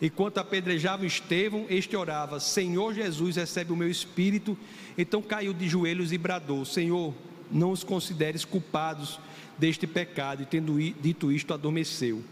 Enquanto 0.00 0.38
apedrejavam 0.38 1.04
Estevão, 1.04 1.66
este 1.68 1.94
orava: 1.94 2.40
Senhor 2.40 2.94
Jesus, 2.94 3.36
recebe 3.36 3.74
o 3.74 3.76
meu 3.76 3.90
espírito. 3.90 4.56
Então 4.96 5.20
caiu 5.20 5.52
de 5.52 5.68
joelhos 5.68 6.12
e 6.12 6.16
bradou: 6.16 6.64
Senhor, 6.64 7.12
não 7.50 7.72
os 7.72 7.84
consideres 7.84 8.46
culpados 8.46 9.20
deste 9.58 9.86
pecado. 9.86 10.44
E 10.44 10.46
tendo 10.46 10.80
dito 10.80 11.30
isto, 11.30 11.52
adormeceu. 11.52 12.24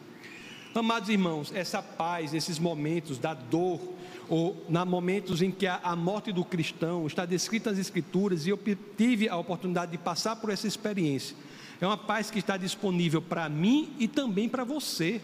Amados 0.74 1.09
irmãos, 1.09 1.50
essa 1.54 1.83
paz, 1.83 2.35
esses 2.35 2.59
momentos 2.59 3.18
da 3.18 3.33
dor, 3.33 3.81
ou 4.28 4.64
na 4.68 4.85
momentos 4.85 5.40
em 5.40 5.50
que 5.50 5.66
a, 5.66 5.81
a 5.83 5.96
morte 5.96 6.31
do 6.31 6.44
cristão 6.44 7.07
está 7.07 7.24
descrita 7.24 7.70
nas 7.70 7.78
Escrituras, 7.78 8.46
e 8.46 8.50
eu 8.50 8.61
tive 8.96 9.28
a 9.28 9.37
oportunidade 9.37 9.92
de 9.92 9.98
passar 9.98 10.37
por 10.37 10.50
essa 10.50 10.68
experiência. 10.68 11.35
É 11.81 11.87
uma 11.87 11.96
paz 11.96 12.31
que 12.31 12.38
está 12.38 12.59
disponível 12.59 13.22
para 13.22 13.48
mim 13.48 13.94
e 13.98 14.07
também 14.07 14.48
para 14.48 14.62
você. 14.62 15.22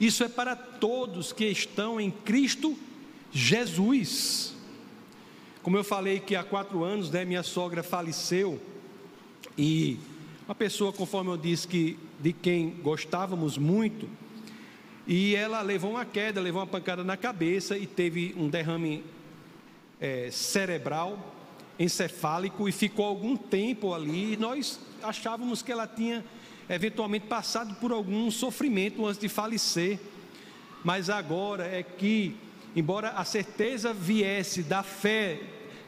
Isso 0.00 0.24
é 0.24 0.28
para 0.28 0.56
todos 0.56 1.32
que 1.32 1.44
estão 1.44 2.00
em 2.00 2.10
Cristo 2.10 2.76
Jesus. 3.30 4.54
Como 5.62 5.76
eu 5.76 5.84
falei 5.84 6.18
que 6.18 6.34
há 6.34 6.42
quatro 6.42 6.82
anos, 6.82 7.10
né, 7.10 7.24
minha 7.26 7.42
sogra 7.42 7.82
faleceu 7.82 8.60
e 9.56 9.98
uma 10.46 10.54
pessoa, 10.54 10.92
conforme 10.92 11.30
eu 11.30 11.36
disse, 11.36 11.68
que 11.68 11.98
de 12.20 12.32
quem 12.32 12.70
gostávamos 12.82 13.58
muito, 13.58 14.08
e 15.06 15.34
ela 15.34 15.60
levou 15.62 15.92
uma 15.92 16.04
queda, 16.04 16.40
levou 16.40 16.60
uma 16.60 16.66
pancada 16.66 17.02
na 17.02 17.16
cabeça 17.16 17.76
e 17.76 17.86
teve 17.86 18.34
um 18.36 18.48
derrame 18.48 19.04
é, 20.00 20.30
cerebral, 20.30 21.34
encefálico 21.78 22.68
e 22.68 22.72
ficou 22.72 23.04
algum 23.06 23.36
tempo 23.36 23.92
ali. 23.92 24.34
E 24.34 24.36
nós 24.36 24.78
achávamos 25.02 25.60
que 25.60 25.72
ela 25.72 25.86
tinha 25.86 26.24
eventualmente 26.68 27.26
passado 27.26 27.74
por 27.76 27.90
algum 27.90 28.30
sofrimento 28.30 29.04
antes 29.04 29.20
de 29.20 29.28
falecer. 29.28 29.98
Mas 30.84 31.10
agora 31.10 31.66
é 31.66 31.82
que, 31.82 32.36
embora 32.74 33.10
a 33.10 33.24
certeza 33.24 33.92
viesse 33.92 34.62
da 34.62 34.82
fé 34.82 35.40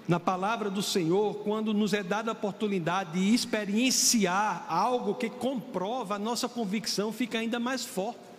na 0.07 0.21
palavra 0.21 0.69
do 0.69 0.83
Senhor, 0.83 1.37
quando 1.37 1.73
nos 1.73 1.95
é 1.95 2.03
dada 2.03 2.31
a 2.31 2.33
oportunidade 2.33 3.13
de 3.13 3.33
experienciar 3.33 4.67
algo 4.69 5.15
que 5.15 5.31
comprova 5.31 6.17
a 6.17 6.19
nossa 6.19 6.49
convicção, 6.49 7.13
fica 7.13 7.39
ainda 7.39 7.59
mais 7.59 7.85
forte. 7.85 8.34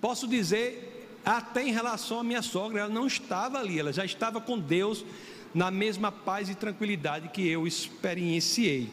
Posso 0.00 0.26
dizer, 0.28 1.08
até 1.24 1.62
em 1.62 1.72
relação 1.72 2.20
à 2.20 2.24
minha 2.24 2.42
sogra, 2.42 2.82
ela 2.82 2.88
não 2.88 3.06
estava 3.06 3.58
ali, 3.58 3.78
ela 3.78 3.92
já 3.92 4.04
estava 4.04 4.40
com 4.40 4.58
Deus 4.58 5.04
na 5.54 5.70
mesma 5.70 6.12
paz 6.12 6.48
e 6.48 6.54
tranquilidade 6.54 7.28
que 7.28 7.48
eu 7.48 7.66
experienciei. 7.66 8.90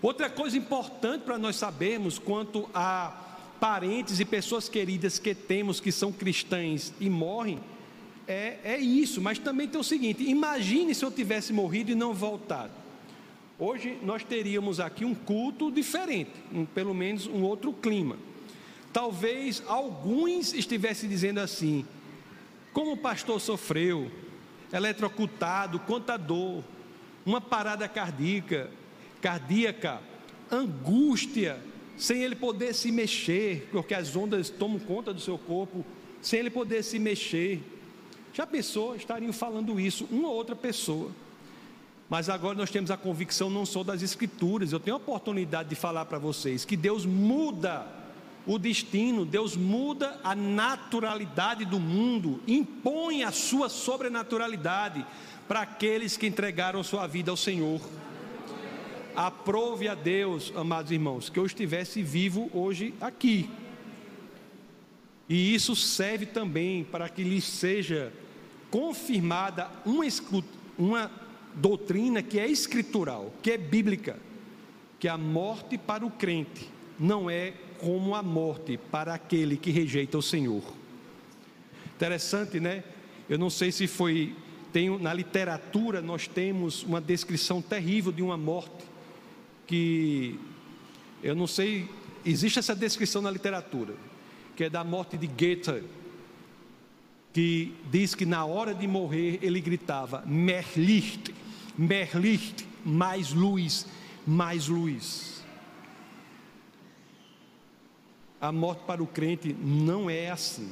Outra 0.00 0.28
coisa 0.28 0.56
importante 0.56 1.22
para 1.22 1.38
nós 1.38 1.56
sabermos 1.56 2.18
quanto 2.18 2.68
a 2.74 3.24
parentes 3.60 4.20
e 4.20 4.24
pessoas 4.24 4.68
queridas 4.68 5.18
que 5.18 5.34
temos 5.34 5.80
que 5.80 5.92
são 5.92 6.12
cristãs 6.12 6.92
e 7.00 7.08
morrem, 7.08 7.58
é, 8.26 8.58
é 8.64 8.78
isso, 8.78 9.20
mas 9.20 9.38
também 9.38 9.68
tem 9.68 9.80
o 9.80 9.84
seguinte: 9.84 10.22
imagine 10.22 10.94
se 10.94 11.04
eu 11.04 11.10
tivesse 11.10 11.52
morrido 11.52 11.90
e 11.90 11.94
não 11.94 12.12
voltado. 12.12 12.72
Hoje 13.58 13.96
nós 14.02 14.24
teríamos 14.24 14.80
aqui 14.80 15.04
um 15.04 15.14
culto 15.14 15.70
diferente, 15.70 16.32
um, 16.52 16.64
pelo 16.64 16.92
menos 16.92 17.26
um 17.26 17.42
outro 17.42 17.72
clima. 17.72 18.16
Talvez 18.94 19.60
alguns 19.66 20.54
estivessem 20.54 21.08
dizendo 21.08 21.40
assim: 21.40 21.84
como 22.72 22.92
o 22.92 22.96
pastor 22.96 23.40
sofreu, 23.40 24.08
eletrocutado, 24.72 25.80
contador, 25.80 26.62
uma 27.26 27.40
parada 27.40 27.88
cardíaca, 27.88 28.70
cardíaca, 29.20 30.00
angústia, 30.48 31.60
sem 31.98 32.22
ele 32.22 32.36
poder 32.36 32.72
se 32.72 32.92
mexer, 32.92 33.68
porque 33.72 33.94
as 33.94 34.14
ondas 34.14 34.48
tomam 34.48 34.78
conta 34.78 35.12
do 35.12 35.20
seu 35.20 35.36
corpo, 35.38 35.84
sem 36.22 36.38
ele 36.38 36.50
poder 36.50 36.84
se 36.84 37.00
mexer. 37.00 37.60
Já 38.32 38.46
pensou, 38.46 38.94
estariam 38.94 39.32
falando 39.32 39.80
isso, 39.80 40.06
uma 40.08 40.28
ou 40.28 40.36
outra 40.36 40.54
pessoa. 40.54 41.10
Mas 42.08 42.28
agora 42.28 42.56
nós 42.56 42.70
temos 42.70 42.92
a 42.92 42.96
convicção 42.96 43.50
não 43.50 43.66
só 43.66 43.82
das 43.82 44.02
Escrituras, 44.02 44.70
eu 44.70 44.78
tenho 44.78 44.94
a 44.94 44.98
oportunidade 44.98 45.68
de 45.68 45.74
falar 45.74 46.04
para 46.04 46.18
vocês 46.18 46.64
que 46.64 46.76
Deus 46.76 47.04
muda 47.04 48.03
o 48.46 48.58
destino, 48.58 49.24
Deus 49.24 49.56
muda 49.56 50.20
a 50.22 50.34
naturalidade 50.34 51.64
do 51.64 51.80
mundo, 51.80 52.40
impõe 52.46 53.22
a 53.22 53.32
sua 53.32 53.68
sobrenaturalidade 53.68 55.04
para 55.48 55.60
aqueles 55.60 56.16
que 56.16 56.26
entregaram 56.26 56.82
sua 56.82 57.06
vida 57.06 57.30
ao 57.30 57.36
Senhor. 57.36 57.80
Aprove 59.16 59.88
a 59.88 59.94
Deus, 59.94 60.52
amados 60.56 60.90
irmãos, 60.90 61.30
que 61.30 61.38
eu 61.38 61.46
estivesse 61.46 62.02
vivo 62.02 62.50
hoje 62.52 62.92
aqui. 63.00 63.48
E 65.28 65.54
isso 65.54 65.74
serve 65.74 66.26
também 66.26 66.84
para 66.84 67.08
que 67.08 67.22
lhe 67.22 67.40
seja 67.40 68.12
confirmada 68.70 69.70
uma, 69.86 70.04
uma 70.76 71.10
doutrina 71.54 72.22
que 72.22 72.38
é 72.38 72.46
escritural, 72.46 73.32
que 73.42 73.52
é 73.52 73.56
bíblica, 73.56 74.18
que 74.98 75.08
a 75.08 75.16
morte 75.16 75.78
para 75.78 76.04
o 76.04 76.10
crente 76.10 76.68
não 76.98 77.30
é 77.30 77.54
como 77.78 78.14
a 78.14 78.22
morte 78.22 78.78
para 78.78 79.14
aquele 79.14 79.56
que 79.56 79.70
rejeita 79.70 80.18
o 80.18 80.22
Senhor. 80.22 80.62
Interessante, 81.94 82.58
né? 82.58 82.82
Eu 83.28 83.38
não 83.38 83.50
sei 83.50 83.70
se 83.72 83.86
foi. 83.86 84.34
Tem, 84.72 84.98
na 84.98 85.14
literatura, 85.14 86.02
nós 86.02 86.26
temos 86.26 86.82
uma 86.82 87.00
descrição 87.00 87.62
terrível 87.62 88.12
de 88.12 88.22
uma 88.22 88.36
morte 88.36 88.84
que. 89.66 90.38
Eu 91.22 91.34
não 91.34 91.46
sei. 91.46 91.88
Existe 92.24 92.58
essa 92.58 92.74
descrição 92.74 93.22
na 93.22 93.30
literatura, 93.30 93.94
que 94.56 94.64
é 94.64 94.70
da 94.70 94.82
morte 94.82 95.16
de 95.16 95.26
Goethe, 95.26 95.84
que 97.32 97.74
diz 97.90 98.14
que 98.14 98.24
na 98.24 98.44
hora 98.44 98.74
de 98.74 98.86
morrer 98.86 99.38
ele 99.42 99.60
gritava: 99.60 100.22
Merlicht, 100.26 101.34
Merlicht, 101.76 102.66
mais 102.84 103.32
luz, 103.32 103.86
mais 104.26 104.68
luz. 104.68 105.33
A 108.44 108.52
morte 108.52 108.82
para 108.86 109.02
o 109.02 109.06
crente 109.06 109.54
não 109.54 110.10
é 110.10 110.30
assim. 110.30 110.70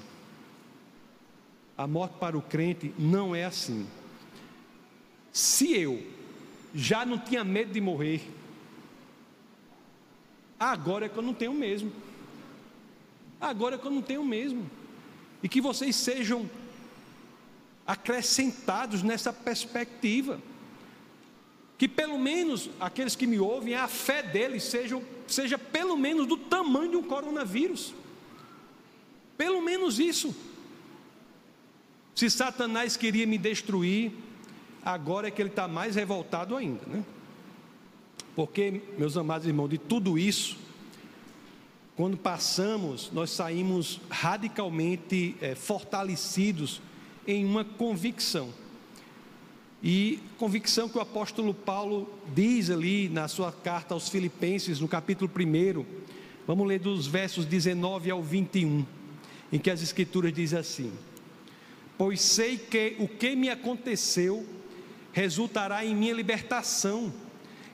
A 1.74 1.86
morte 1.86 2.18
para 2.20 2.36
o 2.36 2.42
crente 2.42 2.92
não 2.98 3.34
é 3.34 3.46
assim. 3.46 3.86
Se 5.32 5.72
eu 5.72 6.06
já 6.74 7.06
não 7.06 7.16
tinha 7.18 7.42
medo 7.42 7.72
de 7.72 7.80
morrer, 7.80 8.28
agora 10.60 11.06
é 11.06 11.08
que 11.08 11.16
eu 11.16 11.22
não 11.22 11.32
tenho 11.32 11.54
mesmo. 11.54 11.90
Agora 13.40 13.76
é 13.76 13.78
que 13.78 13.86
eu 13.86 13.90
não 13.90 14.02
tenho 14.02 14.22
mesmo. 14.22 14.70
E 15.42 15.48
que 15.48 15.62
vocês 15.62 15.96
sejam 15.96 16.50
acrescentados 17.86 19.02
nessa 19.02 19.32
perspectiva. 19.32 20.38
Que 21.82 21.88
pelo 21.88 22.16
menos 22.16 22.70
aqueles 22.78 23.16
que 23.16 23.26
me 23.26 23.40
ouvem, 23.40 23.74
a 23.74 23.88
fé 23.88 24.22
deles 24.22 24.62
seja, 24.62 25.02
seja 25.26 25.58
pelo 25.58 25.96
menos 25.96 26.28
do 26.28 26.36
tamanho 26.36 26.92
de 26.92 26.96
um 26.96 27.02
coronavírus. 27.02 27.92
Pelo 29.36 29.60
menos 29.60 29.98
isso. 29.98 30.32
Se 32.14 32.30
Satanás 32.30 32.96
queria 32.96 33.26
me 33.26 33.36
destruir, 33.36 34.12
agora 34.84 35.26
é 35.26 35.30
que 35.32 35.42
ele 35.42 35.48
está 35.48 35.66
mais 35.66 35.96
revoltado 35.96 36.56
ainda, 36.56 36.86
né? 36.86 37.04
Porque, 38.36 38.80
meus 38.96 39.16
amados 39.16 39.48
irmãos, 39.48 39.66
de 39.66 39.78
tudo 39.78 40.16
isso, 40.16 40.56
quando 41.96 42.16
passamos, 42.16 43.10
nós 43.12 43.30
saímos 43.30 44.00
radicalmente 44.08 45.34
é, 45.40 45.56
fortalecidos 45.56 46.80
em 47.26 47.44
uma 47.44 47.64
convicção. 47.64 48.50
E 49.82 50.20
convicção 50.38 50.88
que 50.88 50.96
o 50.96 51.00
apóstolo 51.00 51.52
Paulo 51.52 52.08
diz 52.32 52.70
ali 52.70 53.08
na 53.08 53.26
sua 53.26 53.50
carta 53.50 53.94
aos 53.94 54.08
Filipenses, 54.08 54.78
no 54.78 54.86
capítulo 54.86 55.28
1, 55.28 55.84
vamos 56.46 56.68
ler 56.68 56.78
dos 56.78 57.08
versos 57.08 57.44
19 57.44 58.08
ao 58.08 58.22
21, 58.22 58.86
em 59.52 59.58
que 59.58 59.70
as 59.70 59.82
Escrituras 59.82 60.32
dizem 60.32 60.60
assim: 60.60 60.92
Pois 61.98 62.20
sei 62.20 62.56
que 62.56 62.94
o 63.00 63.08
que 63.08 63.34
me 63.34 63.50
aconteceu 63.50 64.46
resultará 65.12 65.84
em 65.84 65.96
minha 65.96 66.14
libertação 66.14 67.12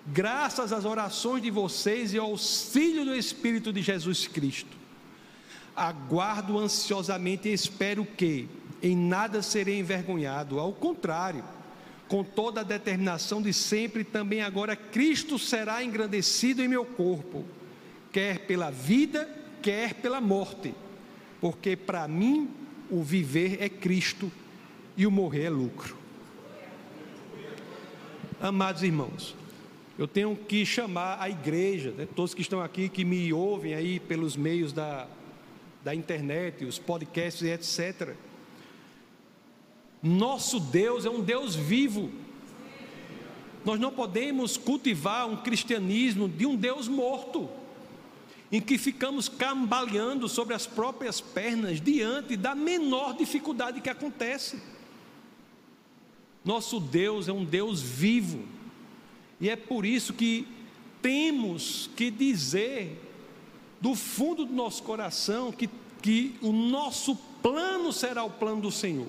graças 0.06 0.72
às 0.72 0.86
orações 0.86 1.42
de 1.42 1.50
vocês 1.50 2.14
e 2.14 2.18
ao 2.18 2.30
auxílio 2.30 3.04
do 3.04 3.14
Espírito 3.14 3.70
de 3.70 3.82
Jesus 3.82 4.26
Cristo. 4.26 4.78
Aguardo 5.76 6.58
ansiosamente 6.58 7.50
e 7.50 7.52
espero 7.52 8.06
que 8.06 8.48
em 8.82 8.96
nada 8.96 9.42
serei 9.42 9.78
envergonhado, 9.78 10.58
ao 10.58 10.72
contrário, 10.72 11.44
com 12.08 12.24
toda 12.24 12.62
a 12.62 12.64
determinação 12.64 13.42
de 13.42 13.52
sempre, 13.52 14.02
também 14.02 14.40
agora 14.40 14.74
Cristo 14.74 15.38
será 15.38 15.84
engrandecido 15.84 16.62
em 16.62 16.68
meu 16.68 16.84
corpo, 16.84 17.44
quer 18.10 18.46
pela 18.46 18.70
vida, 18.70 19.28
quer 19.60 19.94
pela 19.94 20.20
morte, 20.20 20.74
porque 21.40 21.76
para 21.76 22.08
mim 22.08 22.48
o 22.90 23.02
viver 23.02 23.58
é 23.60 23.68
Cristo 23.68 24.32
e 24.96 25.06
o 25.06 25.10
morrer 25.10 25.44
é 25.44 25.50
lucro. 25.50 25.96
Amados 28.40 28.82
irmãos, 28.82 29.34
eu 29.98 30.08
tenho 30.08 30.34
que 30.34 30.64
chamar 30.64 31.20
a 31.20 31.28
igreja, 31.28 31.90
né, 31.90 32.08
todos 32.16 32.32
que 32.32 32.40
estão 32.40 32.62
aqui, 32.62 32.88
que 32.88 33.04
me 33.04 33.32
ouvem 33.32 33.74
aí 33.74 34.00
pelos 34.00 34.36
meios 34.36 34.72
da, 34.72 35.06
da 35.84 35.94
internet, 35.94 36.64
os 36.64 36.78
podcasts 36.78 37.42
e 37.42 37.50
etc. 37.50 38.14
Nosso 40.02 40.60
Deus 40.60 41.04
é 41.04 41.10
um 41.10 41.20
Deus 41.20 41.54
vivo. 41.54 42.10
Nós 43.64 43.78
não 43.78 43.90
podemos 43.90 44.56
cultivar 44.56 45.28
um 45.28 45.36
cristianismo 45.36 46.28
de 46.28 46.46
um 46.46 46.56
Deus 46.56 46.88
morto, 46.88 47.48
em 48.50 48.60
que 48.60 48.78
ficamos 48.78 49.28
cambaleando 49.28 50.28
sobre 50.28 50.54
as 50.54 50.66
próprias 50.66 51.20
pernas 51.20 51.80
diante 51.80 52.36
da 52.36 52.54
menor 52.54 53.14
dificuldade 53.14 53.80
que 53.80 53.90
acontece. 53.90 54.62
Nosso 56.44 56.80
Deus 56.80 57.28
é 57.28 57.32
um 57.32 57.44
Deus 57.44 57.82
vivo 57.82 58.42
e 59.40 59.48
é 59.48 59.56
por 59.56 59.84
isso 59.84 60.12
que 60.12 60.46
temos 61.00 61.88
que 61.96 62.10
dizer 62.10 63.00
do 63.80 63.94
fundo 63.94 64.44
do 64.44 64.52
nosso 64.52 64.82
coração 64.82 65.52
que, 65.52 65.68
que 66.02 66.34
o 66.40 66.52
nosso 66.52 67.14
plano 67.40 67.92
será 67.92 68.24
o 68.24 68.30
plano 68.30 68.62
do 68.62 68.72
Senhor, 68.72 69.06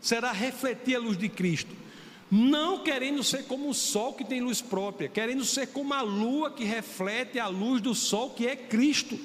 será 0.00 0.32
refletir 0.32 0.96
a 0.96 1.00
luz 1.00 1.16
de 1.16 1.28
Cristo, 1.28 1.74
não 2.30 2.80
querendo 2.80 3.22
ser 3.22 3.44
como 3.44 3.68
o 3.68 3.74
sol 3.74 4.12
que 4.12 4.24
tem 4.24 4.40
luz 4.40 4.60
própria, 4.60 5.08
querendo 5.08 5.44
ser 5.44 5.68
como 5.68 5.94
a 5.94 6.02
lua 6.02 6.50
que 6.50 6.64
reflete 6.64 7.38
a 7.38 7.46
luz 7.46 7.80
do 7.80 7.94
sol 7.94 8.30
que 8.30 8.46
é 8.46 8.54
Cristo. 8.54 9.18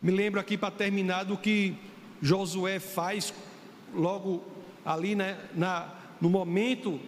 Me 0.00 0.10
lembro 0.10 0.40
aqui 0.40 0.56
para 0.56 0.70
terminar 0.70 1.24
do 1.24 1.36
que 1.36 1.74
Josué 2.20 2.78
faz 2.78 3.32
logo 3.94 4.42
ali 4.84 5.14
né, 5.14 5.38
na, 5.54 5.92
no 6.20 6.30
momento 6.30 7.00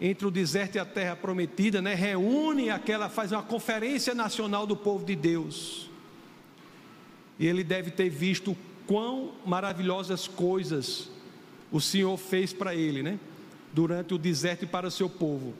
entre 0.00 0.26
o 0.26 0.30
deserto 0.30 0.76
e 0.76 0.78
a 0.80 0.84
terra 0.84 1.14
prometida, 1.14 1.80
né, 1.80 1.94
reúne 1.94 2.70
aquela, 2.70 3.08
faz 3.08 3.30
uma 3.30 3.42
conferência 3.42 4.14
nacional 4.14 4.66
do 4.66 4.76
povo 4.76 5.04
de 5.04 5.14
Deus. 5.14 5.88
E 7.38 7.46
ele 7.46 7.62
deve 7.62 7.90
ter 7.90 8.08
visto 8.10 8.56
quão 8.86 9.32
maravilhosas 9.46 10.26
coisas 10.26 11.08
o 11.72 11.80
Senhor 11.80 12.16
fez 12.18 12.52
para 12.52 12.74
ele, 12.74 13.02
né? 13.02 13.18
Durante 13.72 14.12
o 14.12 14.18
deserto 14.18 14.64
e 14.64 14.66
para 14.66 14.86
o 14.86 14.90
seu 14.90 15.08
povo. 15.08 15.54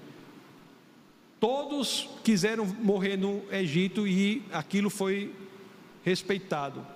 Todos 1.40 2.08
quiseram 2.22 2.66
morrer 2.66 3.16
no 3.16 3.42
Egito 3.50 4.06
e 4.06 4.42
aquilo 4.52 4.90
foi 4.90 5.32
respeitado. 6.04 6.86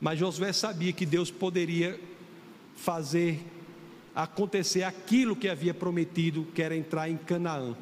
Mas 0.00 0.18
Josué 0.18 0.52
sabia 0.52 0.92
que 0.92 1.04
Deus 1.04 1.30
poderia 1.30 1.98
fazer 2.76 3.40
acontecer 4.14 4.82
aquilo 4.82 5.34
que 5.34 5.48
havia 5.48 5.72
prometido, 5.72 6.46
que 6.54 6.62
era 6.62 6.76
entrar 6.76 7.08
em 7.08 7.16
Canaã. 7.16 7.76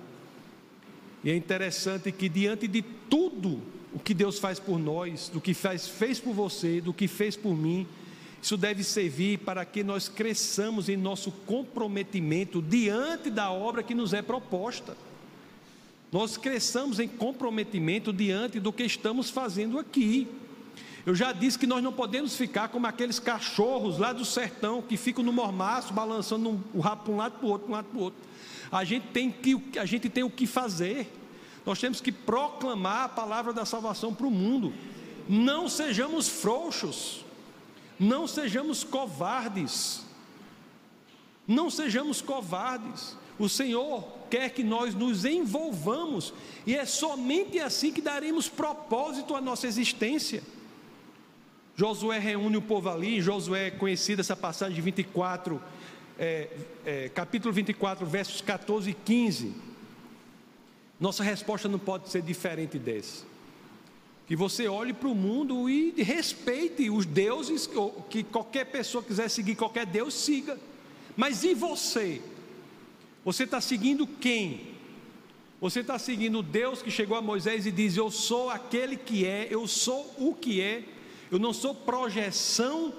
E 1.25 1.31
é 1.31 1.37
interessante 1.37 2.13
que 2.13 2.29
diante 2.29 2.69
de 2.69 2.83
tudo 2.83 3.61
o 3.93 3.99
que 3.99 4.15
Deus 4.15 4.39
faz 4.39 4.61
por 4.61 4.79
nós, 4.79 5.29
do 5.29 5.41
que 5.41 5.55
faz, 5.55 5.89
fez 5.89 6.21
por 6.21 6.33
você, 6.33 6.81
do 6.81 6.93
que 6.93 7.09
fez 7.09 7.37
por 7.37 7.57
mim, 7.57 7.87
isso 8.43 8.57
deve 8.57 8.85
servir 8.85 9.39
para 9.39 9.65
que 9.65 9.83
nós 9.83 10.09
cresçamos 10.09 10.89
em 10.89 10.97
nosso 10.97 11.31
comprometimento 11.31 12.63
diante 12.63 13.31
da 13.31 13.51
obra 13.51 13.83
que 13.83 13.95
nos 13.95 14.13
é 14.13 14.23
proposta. 14.23 14.97
Nós 16.13 16.37
cresçamos 16.37 17.01
em 17.01 17.09
comprometimento 17.09 18.13
diante 18.13 18.61
do 18.61 18.73
que 18.73 18.85
estamos 18.85 19.31
fazendo 19.31 19.79
aqui. 19.79 20.29
Eu 21.05 21.15
já 21.15 21.33
disse 21.33 21.59
que 21.59 21.67
nós 21.67 21.83
não 21.83 21.93
podemos 21.93 22.37
ficar 22.37 22.69
como 22.69 22.87
aqueles 22.87 23.19
cachorros 23.19 23.99
lá 23.99 24.13
do 24.13 24.25
sertão 24.25 24.83
que 24.83 24.97
ficam 24.97 25.23
no 25.25 25.33
mormaço, 25.33 25.93
balançando 25.93 26.61
o 26.73 26.81
rabo 26.81 27.05
para 27.05 27.13
um 27.13 27.17
lado 27.17 27.39
para 27.39 27.47
o 27.47 27.51
outro, 27.51 27.69
um 27.69 27.73
lado 27.73 27.87
para 27.87 27.99
o 27.99 28.03
outro. 28.03 28.21
A 28.71 28.83
gente, 28.85 29.09
tem 29.09 29.31
que, 29.31 29.79
a 29.79 29.85
gente 29.85 30.09
tem 30.09 30.25
o 30.25 30.31
que 30.31 30.47
fazer. 30.47 31.13
Nós 31.65 31.79
temos 31.79 32.01
que 32.01 32.13
proclamar 32.13 33.05
a 33.05 33.09
palavra 33.09 33.53
da 33.53 33.65
salvação 33.65 34.15
para 34.15 34.27
o 34.27 34.31
mundo. 34.31 34.73
Não 35.29 35.69
sejamos 35.69 36.29
frouxos. 36.29 37.26
Não 37.99 38.27
sejamos 38.27 38.85
covardes. 38.85 40.05
Não 41.47 41.71
sejamos 41.71 42.21
covardes. 42.21 43.17
O 43.39 43.49
Senhor 43.49 44.03
quer 44.31 44.51
que 44.51 44.65
nós 44.65 44.95
nos 44.95 45.25
envolvamos, 45.25 46.33
e 46.67 46.75
é 46.75 46.85
somente 46.85 47.61
assim 47.61 47.93
que 47.93 48.01
daremos 48.01 48.49
propósito 48.49 49.35
à 49.35 49.41
nossa 49.41 49.67
existência. 49.67 50.43
Josué 51.77 52.19
reúne 52.19 52.57
o 52.57 52.63
povo 52.63 52.89
ali, 52.89 53.21
Josué 53.21 53.67
é 53.67 53.71
conhecida 53.71 54.23
essa 54.23 54.35
passagem 54.35 54.75
de 54.75 54.81
24, 54.81 55.63
é, 56.19 56.49
é, 56.85 57.09
capítulo 57.11 57.53
24, 57.53 58.07
versos 58.07 58.41
14 58.41 58.91
e 58.91 58.95
15. 58.95 59.53
Nossa 60.99 61.23
resposta 61.23 61.69
não 61.69 61.79
pode 61.79 62.09
ser 62.09 62.23
diferente 62.23 62.79
dessa. 62.79 63.25
Que 64.27 64.35
você 64.35 64.67
olhe 64.67 64.93
para 64.93 65.09
o 65.09 65.15
mundo 65.15 65.71
e 65.71 66.03
respeite 66.03 66.91
os 66.91 67.07
deuses, 67.07 67.69
que 68.11 68.25
qualquer 68.25 68.65
pessoa 68.67 69.03
quiser 69.03 69.29
seguir 69.29 69.55
qualquer 69.55 69.87
Deus, 69.87 70.15
siga. 70.15 70.59
Mas 71.17 71.45
e 71.45 71.55
você? 71.55 72.21
Você 73.25 73.45
está 73.45 73.61
seguindo 73.61 74.07
quem? 74.07 74.75
Você 75.61 75.81
está 75.81 75.99
seguindo 75.99 76.41
o 76.41 76.43
Deus 76.43 76.83
que 76.83 76.91
chegou 76.91 77.17
a 77.17 77.23
Moisés 77.23 77.67
e 77.67 77.73
diz: 77.73 77.97
Eu 77.97 78.11
sou 78.11 78.51
aquele 78.51 78.97
que 78.97 79.25
é, 79.25 79.49
eu 79.51 79.67
sou 79.67 80.15
o 80.19 80.35
que 80.35 80.61
é, 80.61 80.85
eu 81.31 81.39
não 81.39 81.53
sou 81.53 81.75
projeção 81.75 82.93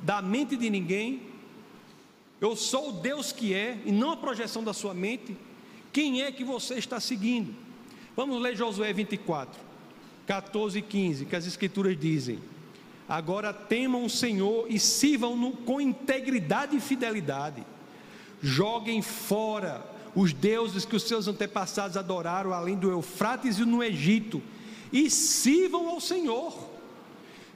da 0.00 0.22
mente 0.22 0.56
de 0.56 0.70
ninguém. 0.70 1.22
Eu 2.40 2.54
sou 2.54 2.90
o 2.90 2.92
Deus 2.92 3.32
que 3.32 3.54
é 3.54 3.78
e 3.84 3.92
não 3.92 4.10
a 4.10 4.16
projeção 4.16 4.62
da 4.62 4.72
sua 4.72 4.92
mente. 4.92 5.36
Quem 5.92 6.22
é 6.22 6.30
que 6.30 6.44
você 6.44 6.74
está 6.74 7.00
seguindo? 7.00 7.54
Vamos 8.16 8.40
ler 8.40 8.56
Josué 8.56 8.92
24, 8.92 9.60
14 10.26 10.78
e 10.78 10.82
15, 10.82 11.24
que 11.26 11.36
as 11.36 11.46
Escrituras 11.46 11.98
dizem: 11.98 12.38
Agora 13.08 13.52
temam 13.52 14.04
o 14.04 14.10
Senhor 14.10 14.66
e 14.68 14.78
sirvam-no 14.78 15.52
com 15.52 15.80
integridade 15.80 16.76
e 16.76 16.80
fidelidade. 16.80 17.64
Joguem 18.42 19.02
fora 19.02 19.84
os 20.14 20.32
deuses 20.32 20.84
que 20.84 20.96
os 20.96 21.02
seus 21.02 21.28
antepassados 21.28 21.96
adoraram, 21.96 22.52
além 22.52 22.76
do 22.76 22.90
Eufrates 22.90 23.58
e 23.58 23.64
no 23.64 23.82
Egito, 23.82 24.42
e 24.92 25.10
sirvam 25.10 25.88
ao 25.88 26.00
Senhor. 26.00 26.70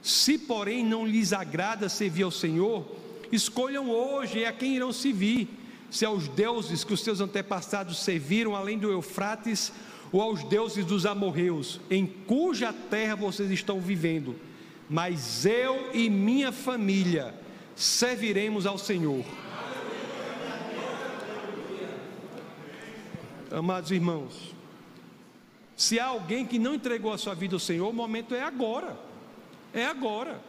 Se, 0.01 0.37
porém, 0.37 0.85
não 0.85 1.05
lhes 1.05 1.33
agrada 1.33 1.89
servir 1.89 2.23
ao 2.23 2.31
Senhor, 2.31 2.85
escolham 3.31 3.89
hoje 3.89 4.45
a 4.45 4.51
quem 4.51 4.75
irão 4.75 4.91
servir: 4.93 5.47
se 5.89 6.05
aos 6.05 6.27
deuses 6.27 6.83
que 6.83 6.93
os 6.93 7.01
seus 7.01 7.21
antepassados 7.21 7.99
serviram, 7.99 8.55
além 8.55 8.77
do 8.77 8.91
Eufrates, 8.91 9.71
ou 10.11 10.21
aos 10.21 10.43
deuses 10.43 10.85
dos 10.85 11.05
amorreus, 11.05 11.79
em 11.89 12.05
cuja 12.05 12.73
terra 12.73 13.15
vocês 13.15 13.51
estão 13.51 13.79
vivendo. 13.79 14.35
Mas 14.89 15.45
eu 15.45 15.91
e 15.93 16.09
minha 16.09 16.51
família 16.51 17.33
serviremos 17.75 18.65
ao 18.65 18.77
Senhor. 18.77 19.23
Amados 23.51 23.91
irmãos, 23.91 24.53
se 25.75 25.99
há 25.99 26.05
alguém 26.05 26.45
que 26.45 26.59
não 26.59 26.75
entregou 26.75 27.13
a 27.13 27.17
sua 27.17 27.33
vida 27.33 27.55
ao 27.55 27.59
Senhor, 27.59 27.89
o 27.89 27.93
momento 27.93 28.35
é 28.35 28.41
agora. 28.41 28.97
É 29.73 29.85
agora. 29.85 30.41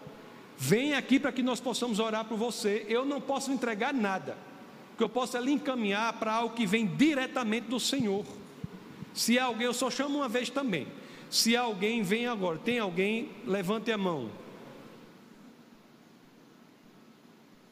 Vem 0.57 0.95
aqui 0.95 1.19
para 1.19 1.33
que 1.33 1.43
nós 1.43 1.61
possamos 1.61 1.99
orar 1.99 2.25
por 2.25 2.37
você. 2.37 2.85
Eu 2.89 3.05
não 3.05 3.21
posso 3.21 3.53
entregar 3.53 3.95
nada. 3.95 4.37
O 4.93 4.97
que 4.97 5.03
eu 5.03 5.09
posso 5.09 5.37
é 5.37 5.41
lhe 5.41 5.53
encaminhar 5.53 6.15
para 6.15 6.33
algo 6.33 6.55
que 6.55 6.67
vem 6.67 6.87
diretamente 6.87 7.69
do 7.69 7.81
Senhor. 7.81 8.25
Se 9.13 9.39
alguém, 9.39 9.67
eu 9.67 9.75
só 9.75 9.91
chamo 9.91 10.19
uma 10.19 10.29
vez 10.29 10.51
também. 10.51 10.87
Se 11.31 11.57
alguém, 11.57 12.03
vem 12.03 12.27
agora. 12.27 12.59
Tem 12.59 12.79
alguém, 12.79 13.31
levante 13.47 13.91
a 13.93 13.99
mão. 13.99 14.31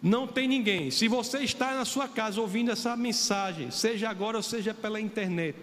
Não 0.00 0.26
tem 0.26 0.46
ninguém. 0.46 0.90
Se 0.90 1.08
você 1.08 1.38
está 1.38 1.74
na 1.74 1.84
sua 1.84 2.06
casa 2.06 2.40
ouvindo 2.40 2.70
essa 2.70 2.96
mensagem, 2.96 3.70
seja 3.70 4.08
agora 4.08 4.36
ou 4.36 4.42
seja 4.42 4.72
pela 4.72 5.00
internet, 5.00 5.58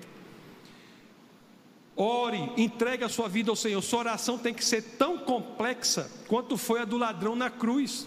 ore, 1.95 2.51
entregue 2.57 3.05
a 3.05 3.09
sua 3.09 3.29
vida 3.29 3.49
ao 3.49 3.55
Senhor. 3.55 3.81
Sua 3.81 3.99
oração 3.99 4.37
tem 4.37 4.53
que 4.53 4.63
ser 4.63 4.81
tão 4.97 5.17
complexa 5.17 6.11
quanto 6.27 6.57
foi 6.57 6.81
a 6.81 6.85
do 6.85 6.97
ladrão 6.97 7.35
na 7.35 7.49
cruz. 7.49 8.05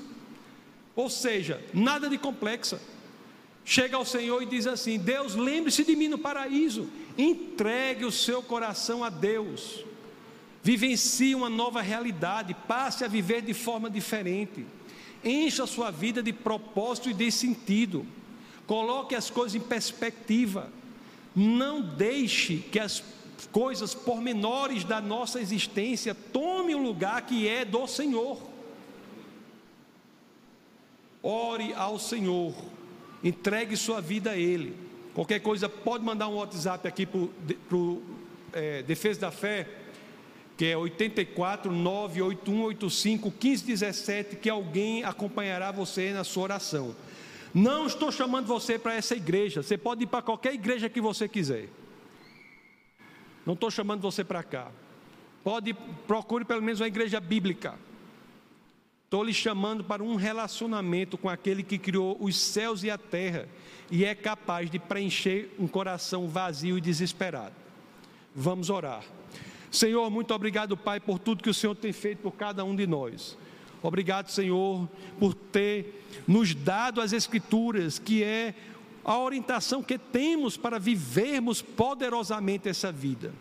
Ou 0.94 1.08
seja, 1.08 1.64
nada 1.72 2.10
de 2.10 2.18
complexa. 2.18 2.78
Chega 3.70 3.98
ao 3.98 4.04
Senhor 4.06 4.42
e 4.42 4.46
diz 4.46 4.66
assim: 4.66 4.98
Deus, 4.98 5.34
lembre-se 5.34 5.84
de 5.84 5.94
mim 5.94 6.08
no 6.08 6.16
paraíso. 6.16 6.88
Entregue 7.18 8.06
o 8.06 8.10
seu 8.10 8.42
coração 8.42 9.04
a 9.04 9.10
Deus. 9.10 9.84
Vivencie 10.62 11.34
uma 11.34 11.50
nova 11.50 11.82
realidade. 11.82 12.56
Passe 12.66 13.04
a 13.04 13.08
viver 13.08 13.42
de 13.42 13.52
forma 13.52 13.90
diferente. 13.90 14.64
Encha 15.22 15.64
a 15.64 15.66
sua 15.66 15.90
vida 15.90 16.22
de 16.22 16.32
propósito 16.32 17.10
e 17.10 17.12
de 17.12 17.30
sentido. 17.30 18.06
Coloque 18.66 19.14
as 19.14 19.28
coisas 19.28 19.54
em 19.54 19.60
perspectiva. 19.60 20.72
Não 21.36 21.82
deixe 21.82 22.56
que 22.72 22.80
as 22.80 23.04
coisas 23.52 23.94
pormenores 23.94 24.82
da 24.82 24.98
nossa 24.98 25.42
existência 25.42 26.14
tomem 26.14 26.74
o 26.74 26.82
lugar 26.82 27.20
que 27.26 27.46
é 27.46 27.66
do 27.66 27.86
Senhor. 27.86 28.40
Ore 31.22 31.74
ao 31.74 31.98
Senhor, 31.98 32.54
entregue 33.22 33.76
sua 33.76 34.00
vida 34.00 34.30
a 34.30 34.36
Ele. 34.36 34.74
Qualquer 35.14 35.40
coisa, 35.40 35.68
pode 35.68 36.04
mandar 36.04 36.28
um 36.28 36.36
WhatsApp 36.36 36.86
aqui 36.86 37.04
para 37.04 37.76
o 37.76 38.02
é, 38.52 38.82
Defesa 38.82 39.20
da 39.20 39.30
Fé, 39.30 39.68
que 40.56 40.66
é 40.66 40.76
84 40.76 41.72
98185 41.72 43.28
1517, 43.30 44.36
que 44.36 44.48
alguém 44.48 45.04
acompanhará 45.04 45.72
você 45.72 46.12
na 46.12 46.24
sua 46.24 46.44
oração. 46.44 46.94
Não 47.52 47.86
estou 47.86 48.12
chamando 48.12 48.46
você 48.46 48.78
para 48.78 48.94
essa 48.94 49.16
igreja, 49.16 49.62
você 49.62 49.78
pode 49.78 50.04
ir 50.04 50.06
para 50.06 50.22
qualquer 50.22 50.54
igreja 50.54 50.88
que 50.88 51.00
você 51.00 51.28
quiser. 51.28 51.68
Não 53.44 53.54
estou 53.54 53.70
chamando 53.70 54.02
você 54.02 54.22
para 54.22 54.42
cá. 54.42 54.70
Pode 55.42 55.74
procure 56.06 56.44
pelo 56.44 56.62
menos 56.62 56.80
uma 56.80 56.86
igreja 56.86 57.18
bíblica. 57.18 57.74
Estou 59.08 59.24
lhe 59.24 59.32
chamando 59.32 59.82
para 59.82 60.04
um 60.04 60.16
relacionamento 60.16 61.16
com 61.16 61.30
aquele 61.30 61.62
que 61.62 61.78
criou 61.78 62.18
os 62.20 62.36
céus 62.36 62.82
e 62.84 62.90
a 62.90 62.98
terra 62.98 63.48
e 63.90 64.04
é 64.04 64.14
capaz 64.14 64.70
de 64.70 64.78
preencher 64.78 65.50
um 65.58 65.66
coração 65.66 66.28
vazio 66.28 66.76
e 66.76 66.80
desesperado. 66.82 67.54
Vamos 68.36 68.68
orar. 68.68 69.02
Senhor, 69.70 70.10
muito 70.10 70.34
obrigado, 70.34 70.76
Pai, 70.76 71.00
por 71.00 71.18
tudo 71.18 71.42
que 71.42 71.48
o 71.48 71.54
Senhor 71.54 71.74
tem 71.74 71.90
feito 71.90 72.18
por 72.18 72.32
cada 72.32 72.62
um 72.66 72.76
de 72.76 72.86
nós. 72.86 73.34
Obrigado, 73.82 74.28
Senhor, 74.28 74.86
por 75.18 75.32
ter 75.32 76.04
nos 76.26 76.54
dado 76.54 77.00
as 77.00 77.14
Escrituras, 77.14 77.98
que 77.98 78.22
é 78.22 78.54
a 79.02 79.18
orientação 79.18 79.82
que 79.82 79.96
temos 79.96 80.58
para 80.58 80.78
vivermos 80.78 81.62
poderosamente 81.62 82.68
essa 82.68 82.92
vida. 82.92 83.32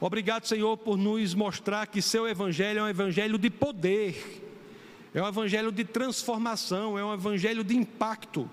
Obrigado, 0.00 0.44
Senhor, 0.48 0.76
por 0.76 0.98
nos 0.98 1.34
mostrar 1.34 1.86
que 1.86 2.02
seu 2.02 2.26
Evangelho 2.26 2.80
é 2.80 2.82
um 2.82 2.88
Evangelho 2.88 3.38
de 3.38 3.48
poder, 3.48 4.43
é 5.14 5.22
um 5.22 5.28
Evangelho 5.28 5.72
de 5.72 5.84
transformação, 5.84 6.98
é 6.98 7.04
um 7.04 7.14
Evangelho 7.14 7.64
de 7.64 7.76
impacto. 7.76 8.50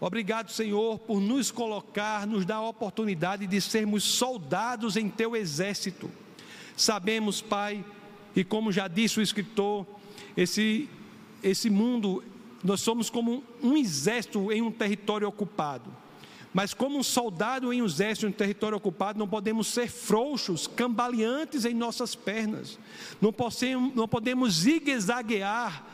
Obrigado, 0.00 0.50
Senhor, 0.50 0.98
por 0.98 1.20
nos 1.20 1.50
colocar, 1.50 2.26
nos 2.26 2.44
dar 2.46 2.56
a 2.56 2.68
oportunidade 2.68 3.46
de 3.46 3.60
sermos 3.60 4.02
soldados 4.02 4.96
em 4.96 5.08
teu 5.08 5.36
exército 5.36 6.10
Sabemos, 6.80 7.42
Pai, 7.42 7.84
e 8.34 8.42
como 8.42 8.72
já 8.72 8.88
disse 8.88 9.20
o 9.20 9.22
escritor, 9.22 9.86
esse, 10.34 10.88
esse 11.42 11.68
mundo, 11.68 12.24
nós 12.64 12.80
somos 12.80 13.10
como 13.10 13.44
um 13.62 13.76
exército 13.76 14.50
em 14.50 14.62
um 14.62 14.72
território 14.72 15.28
ocupado. 15.28 15.94
Mas, 16.52 16.74
como 16.74 16.98
um 16.98 17.02
soldado 17.02 17.72
em 17.72 17.80
um 17.80 17.84
exército 17.84 18.26
em 18.26 18.30
um 18.30 18.32
território 18.32 18.76
ocupado, 18.76 19.18
não 19.18 19.28
podemos 19.28 19.68
ser 19.68 19.88
frouxos, 19.88 20.66
cambaleantes 20.66 21.64
em 21.64 21.74
nossas 21.74 22.16
pernas, 22.16 22.78
não, 23.20 23.32
podemos, 23.32 23.94
não 23.94 24.08
podemos 24.08 24.54
zigue-zaguear 24.54 25.84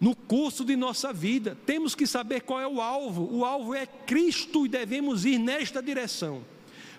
no 0.00 0.16
curso 0.16 0.64
de 0.64 0.74
nossa 0.74 1.12
vida, 1.12 1.56
temos 1.66 1.94
que 1.94 2.06
saber 2.06 2.40
qual 2.40 2.60
é 2.60 2.66
o 2.66 2.80
alvo, 2.80 3.28
o 3.30 3.44
alvo 3.44 3.74
é 3.74 3.86
Cristo 3.86 4.64
e 4.64 4.68
devemos 4.68 5.24
ir 5.24 5.38
nesta 5.38 5.82
direção. 5.82 6.42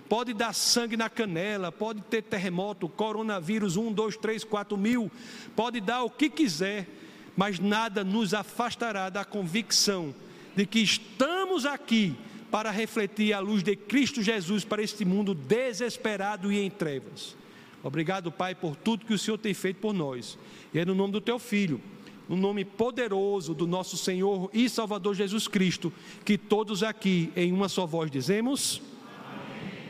Pode 0.07 0.33
dar 0.33 0.53
sangue 0.53 0.95
na 0.95 1.09
canela, 1.09 1.71
pode 1.71 2.01
ter 2.01 2.21
terremoto, 2.21 2.87
coronavírus 2.87 3.75
1, 3.75 3.91
2, 3.91 4.17
3, 4.17 4.43
4 4.43 4.77
mil, 4.77 5.11
pode 5.55 5.81
dar 5.81 6.03
o 6.03 6.09
que 6.09 6.29
quiser, 6.29 6.87
mas 7.35 7.59
nada 7.59 8.03
nos 8.03 8.33
afastará 8.33 9.09
da 9.09 9.25
convicção 9.25 10.13
de 10.55 10.65
que 10.65 10.79
estamos 10.79 11.65
aqui 11.65 12.15
para 12.51 12.69
refletir 12.69 13.33
a 13.33 13.39
luz 13.39 13.63
de 13.63 13.75
Cristo 13.75 14.21
Jesus 14.21 14.65
para 14.65 14.83
este 14.83 15.05
mundo 15.05 15.33
desesperado 15.33 16.51
e 16.51 16.59
em 16.59 16.69
trevas. 16.69 17.35
Obrigado, 17.81 18.31
Pai, 18.31 18.53
por 18.53 18.75
tudo 18.75 19.05
que 19.05 19.13
o 19.13 19.17
Senhor 19.17 19.37
tem 19.37 19.53
feito 19.53 19.77
por 19.77 19.93
nós. 19.93 20.37
E 20.73 20.79
é 20.79 20.85
no 20.85 20.93
nome 20.93 21.13
do 21.13 21.21
Teu 21.21 21.39
Filho, 21.39 21.81
no 22.29 22.35
nome 22.35 22.63
poderoso 22.63 23.53
do 23.53 23.65
nosso 23.65 23.97
Senhor 23.97 24.49
e 24.53 24.69
Salvador 24.69 25.15
Jesus 25.15 25.47
Cristo, 25.47 25.91
que 26.23 26.37
todos 26.37 26.83
aqui, 26.83 27.31
em 27.35 27.51
uma 27.51 27.69
só 27.69 27.87
voz, 27.87 28.11
dizemos. 28.11 28.81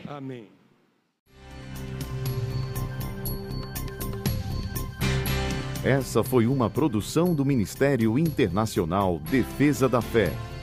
Amém. 0.06 0.46
Essa 5.84 6.22
foi 6.22 6.46
uma 6.46 6.70
produção 6.70 7.34
do 7.34 7.44
Ministério 7.44 8.16
Internacional 8.16 9.18
Defesa 9.18 9.88
da 9.88 10.00
Fé, 10.00 10.32